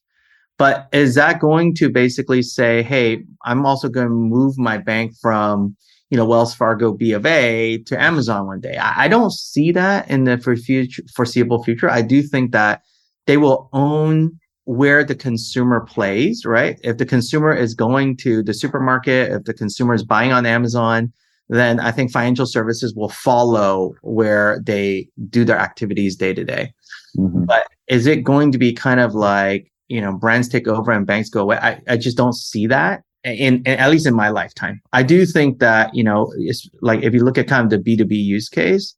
But 0.57 0.87
is 0.91 1.15
that 1.15 1.39
going 1.39 1.75
to 1.75 1.89
basically 1.89 2.41
say, 2.41 2.81
hey, 2.81 3.23
I'm 3.45 3.65
also 3.65 3.89
going 3.89 4.07
to 4.07 4.13
move 4.13 4.57
my 4.57 4.77
bank 4.77 5.13
from, 5.21 5.75
you 6.09 6.17
know, 6.17 6.25
Wells 6.25 6.55
Fargo 6.55 6.93
B 6.93 7.11
of 7.11 7.25
A 7.25 7.77
to 7.85 8.01
Amazon 8.01 8.47
one 8.47 8.59
day? 8.59 8.77
I, 8.77 9.05
I 9.05 9.07
don't 9.07 9.31
see 9.31 9.71
that 9.73 10.09
in 10.09 10.23
the 10.23 10.37
for 10.39 10.55
future, 10.55 11.03
foreseeable 11.15 11.63
future. 11.63 11.89
I 11.89 12.01
do 12.01 12.23
think 12.23 12.53
that 12.53 12.81
they 13.27 13.37
will 13.37 13.69
own 13.71 14.39
where 14.65 15.03
the 15.03 15.15
consumer 15.15 15.79
plays, 15.81 16.43
right? 16.45 16.79
If 16.83 16.97
the 16.97 17.05
consumer 17.05 17.53
is 17.53 17.73
going 17.73 18.17
to 18.17 18.41
the 18.41 18.53
supermarket, 18.53 19.31
if 19.31 19.43
the 19.43 19.53
consumer 19.53 19.93
is 19.93 20.03
buying 20.03 20.33
on 20.33 20.45
Amazon, 20.45 21.13
then 21.49 21.79
I 21.79 21.91
think 21.91 22.11
financial 22.11 22.45
services 22.45 22.93
will 22.93 23.09
follow 23.09 23.95
where 24.01 24.59
they 24.65 25.07
do 25.29 25.45
their 25.45 25.59
activities 25.59 26.15
day 26.15 26.33
to 26.33 26.43
day. 26.43 26.73
Mm-hmm. 27.17 27.45
But 27.45 27.67
is 27.87 28.05
it 28.05 28.23
going 28.23 28.51
to 28.51 28.57
be 28.57 28.73
kind 28.73 28.99
of 28.99 29.15
like 29.15 29.71
you 29.87 30.01
know 30.01 30.13
brands 30.13 30.47
take 30.47 30.67
over 30.67 30.91
and 30.91 31.05
banks 31.05 31.29
go 31.29 31.41
away 31.41 31.57
i, 31.61 31.81
I 31.87 31.97
just 31.97 32.17
don't 32.17 32.33
see 32.33 32.67
that 32.67 33.03
in, 33.23 33.63
in, 33.63 33.67
at 33.67 33.89
least 33.89 34.05
in 34.05 34.13
my 34.13 34.29
lifetime 34.29 34.81
i 34.93 35.03
do 35.03 35.25
think 35.25 35.59
that 35.59 35.93
you 35.93 36.03
know 36.03 36.31
it's 36.37 36.69
like 36.81 37.03
if 37.03 37.13
you 37.13 37.23
look 37.23 37.37
at 37.37 37.47
kind 37.47 37.71
of 37.71 37.83
the 37.83 37.97
b2b 37.97 38.11
use 38.11 38.49
case 38.49 38.95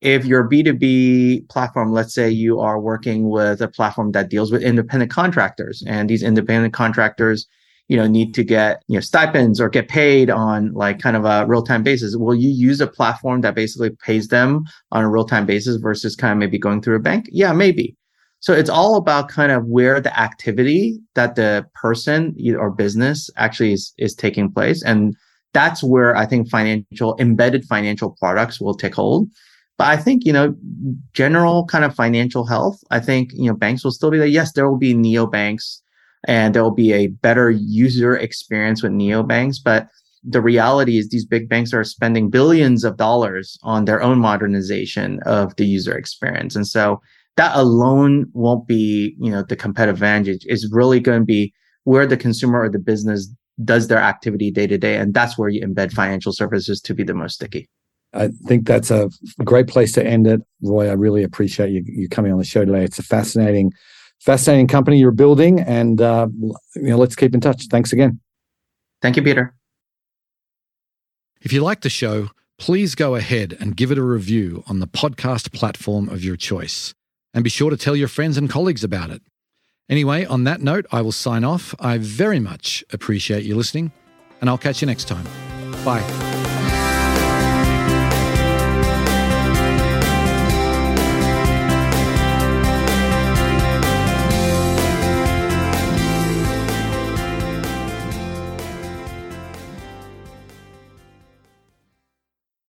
if 0.00 0.24
your 0.24 0.48
b2b 0.48 1.48
platform 1.48 1.92
let's 1.92 2.14
say 2.14 2.28
you 2.28 2.60
are 2.60 2.80
working 2.80 3.28
with 3.28 3.60
a 3.60 3.68
platform 3.68 4.12
that 4.12 4.28
deals 4.28 4.50
with 4.50 4.62
independent 4.62 5.10
contractors 5.10 5.82
and 5.86 6.10
these 6.10 6.22
independent 6.22 6.74
contractors 6.74 7.46
you 7.88 7.96
know 7.96 8.06
need 8.06 8.34
to 8.34 8.44
get 8.44 8.82
you 8.88 8.94
know 8.94 9.00
stipends 9.00 9.60
or 9.60 9.68
get 9.68 9.88
paid 9.88 10.30
on 10.30 10.72
like 10.72 11.00
kind 11.00 11.16
of 11.16 11.24
a 11.24 11.46
real-time 11.46 11.82
basis 11.82 12.16
will 12.16 12.34
you 12.34 12.50
use 12.50 12.80
a 12.80 12.86
platform 12.86 13.40
that 13.40 13.54
basically 13.54 13.90
pays 14.04 14.28
them 14.28 14.64
on 14.92 15.04
a 15.04 15.10
real-time 15.10 15.46
basis 15.46 15.76
versus 15.76 16.16
kind 16.16 16.32
of 16.32 16.38
maybe 16.38 16.58
going 16.58 16.80
through 16.80 16.96
a 16.96 17.00
bank 17.00 17.26
yeah 17.30 17.52
maybe 17.52 17.96
so 18.42 18.52
it's 18.52 18.68
all 18.68 18.96
about 18.96 19.28
kind 19.28 19.52
of 19.52 19.64
where 19.66 20.00
the 20.00 20.18
activity 20.18 20.98
that 21.14 21.36
the 21.36 21.64
person 21.74 22.36
or 22.58 22.72
business 22.72 23.30
actually 23.36 23.72
is, 23.72 23.94
is 23.98 24.16
taking 24.16 24.50
place. 24.50 24.82
And 24.82 25.14
that's 25.54 25.80
where 25.80 26.16
I 26.16 26.26
think 26.26 26.48
financial 26.48 27.16
embedded 27.20 27.64
financial 27.66 28.16
products 28.18 28.60
will 28.60 28.74
take 28.74 28.96
hold. 28.96 29.28
But 29.78 29.86
I 29.86 29.96
think, 29.96 30.24
you 30.24 30.32
know, 30.32 30.56
general 31.12 31.66
kind 31.66 31.84
of 31.84 31.94
financial 31.94 32.44
health, 32.44 32.82
I 32.90 32.98
think, 32.98 33.30
you 33.32 33.44
know, 33.44 33.54
banks 33.54 33.84
will 33.84 33.92
still 33.92 34.10
be 34.10 34.18
there. 34.18 34.26
Yes, 34.26 34.52
there 34.54 34.68
will 34.68 34.76
be 34.76 34.92
neobanks 34.92 35.81
and 36.28 36.54
there 36.54 36.62
will 36.62 36.70
be 36.70 36.92
a 36.92 37.08
better 37.08 37.50
user 37.50 38.16
experience 38.16 38.82
with 38.82 38.92
neobanks. 38.92 39.56
But 39.62 39.88
the 40.24 40.40
reality 40.40 40.98
is 40.98 41.08
these 41.08 41.26
big 41.26 41.48
banks 41.48 41.72
are 41.74 41.84
spending 41.84 42.30
billions 42.30 42.84
of 42.84 42.96
dollars 42.96 43.58
on 43.62 43.84
their 43.84 44.02
own 44.02 44.18
modernization 44.18 45.20
of 45.26 45.56
the 45.56 45.66
user 45.66 45.96
experience. 45.96 46.54
And 46.54 46.66
so 46.66 47.00
that 47.36 47.56
alone 47.56 48.26
won't 48.32 48.68
be, 48.68 49.16
you 49.18 49.30
know, 49.30 49.42
the 49.42 49.56
competitive 49.56 49.96
advantage. 49.96 50.44
It's 50.46 50.70
really 50.72 51.00
going 51.00 51.22
to 51.22 51.26
be 51.26 51.52
where 51.84 52.06
the 52.06 52.16
consumer 52.16 52.60
or 52.60 52.68
the 52.68 52.78
business 52.78 53.28
does 53.64 53.88
their 53.88 53.98
activity 53.98 54.50
day 54.50 54.66
to 54.66 54.78
day. 54.78 54.96
And 54.96 55.12
that's 55.12 55.36
where 55.36 55.48
you 55.48 55.66
embed 55.66 55.92
financial 55.92 56.32
services 56.32 56.80
to 56.82 56.94
be 56.94 57.02
the 57.02 57.14
most 57.14 57.34
sticky. 57.34 57.68
I 58.14 58.28
think 58.46 58.66
that's 58.66 58.90
a 58.90 59.08
great 59.42 59.66
place 59.66 59.92
to 59.92 60.06
end 60.06 60.26
it. 60.26 60.42
Roy, 60.62 60.88
I 60.88 60.92
really 60.92 61.22
appreciate 61.22 61.70
you, 61.70 61.82
you 61.86 62.08
coming 62.08 62.30
on 62.30 62.38
the 62.38 62.44
show 62.44 62.64
today. 62.64 62.84
It's 62.84 62.98
a 62.98 63.02
fascinating, 63.02 63.72
fascinating 64.22 64.68
company 64.68 64.98
you're 64.98 65.10
building. 65.10 65.60
And, 65.60 66.00
uh, 66.00 66.28
you 66.74 66.82
know, 66.82 66.96
let's 66.96 67.16
keep 67.16 67.34
in 67.34 67.40
touch. 67.40 67.66
Thanks 67.66 67.92
again. 67.92 68.20
Thank 69.00 69.16
you, 69.16 69.22
Peter. 69.22 69.54
If 71.40 71.52
you 71.52 71.60
like 71.60 71.80
the 71.80 71.90
show, 71.90 72.30
please 72.58 72.94
go 72.94 73.16
ahead 73.16 73.56
and 73.58 73.76
give 73.76 73.90
it 73.90 73.98
a 73.98 74.02
review 74.02 74.62
on 74.68 74.78
the 74.78 74.86
podcast 74.86 75.52
platform 75.52 76.08
of 76.08 76.22
your 76.22 76.36
choice 76.36 76.94
and 77.34 77.42
be 77.42 77.50
sure 77.50 77.70
to 77.70 77.76
tell 77.76 77.96
your 77.96 78.08
friends 78.08 78.36
and 78.36 78.48
colleagues 78.48 78.84
about 78.84 79.10
it. 79.10 79.22
Anyway, 79.88 80.24
on 80.24 80.44
that 80.44 80.60
note, 80.60 80.86
I 80.92 81.02
will 81.02 81.12
sign 81.12 81.42
off. 81.42 81.74
I 81.80 81.98
very 81.98 82.38
much 82.38 82.84
appreciate 82.92 83.44
you 83.44 83.56
listening, 83.56 83.90
and 84.40 84.48
I'll 84.48 84.58
catch 84.58 84.80
you 84.80 84.86
next 84.86 85.08
time. 85.08 85.26
Bye. 85.84 86.31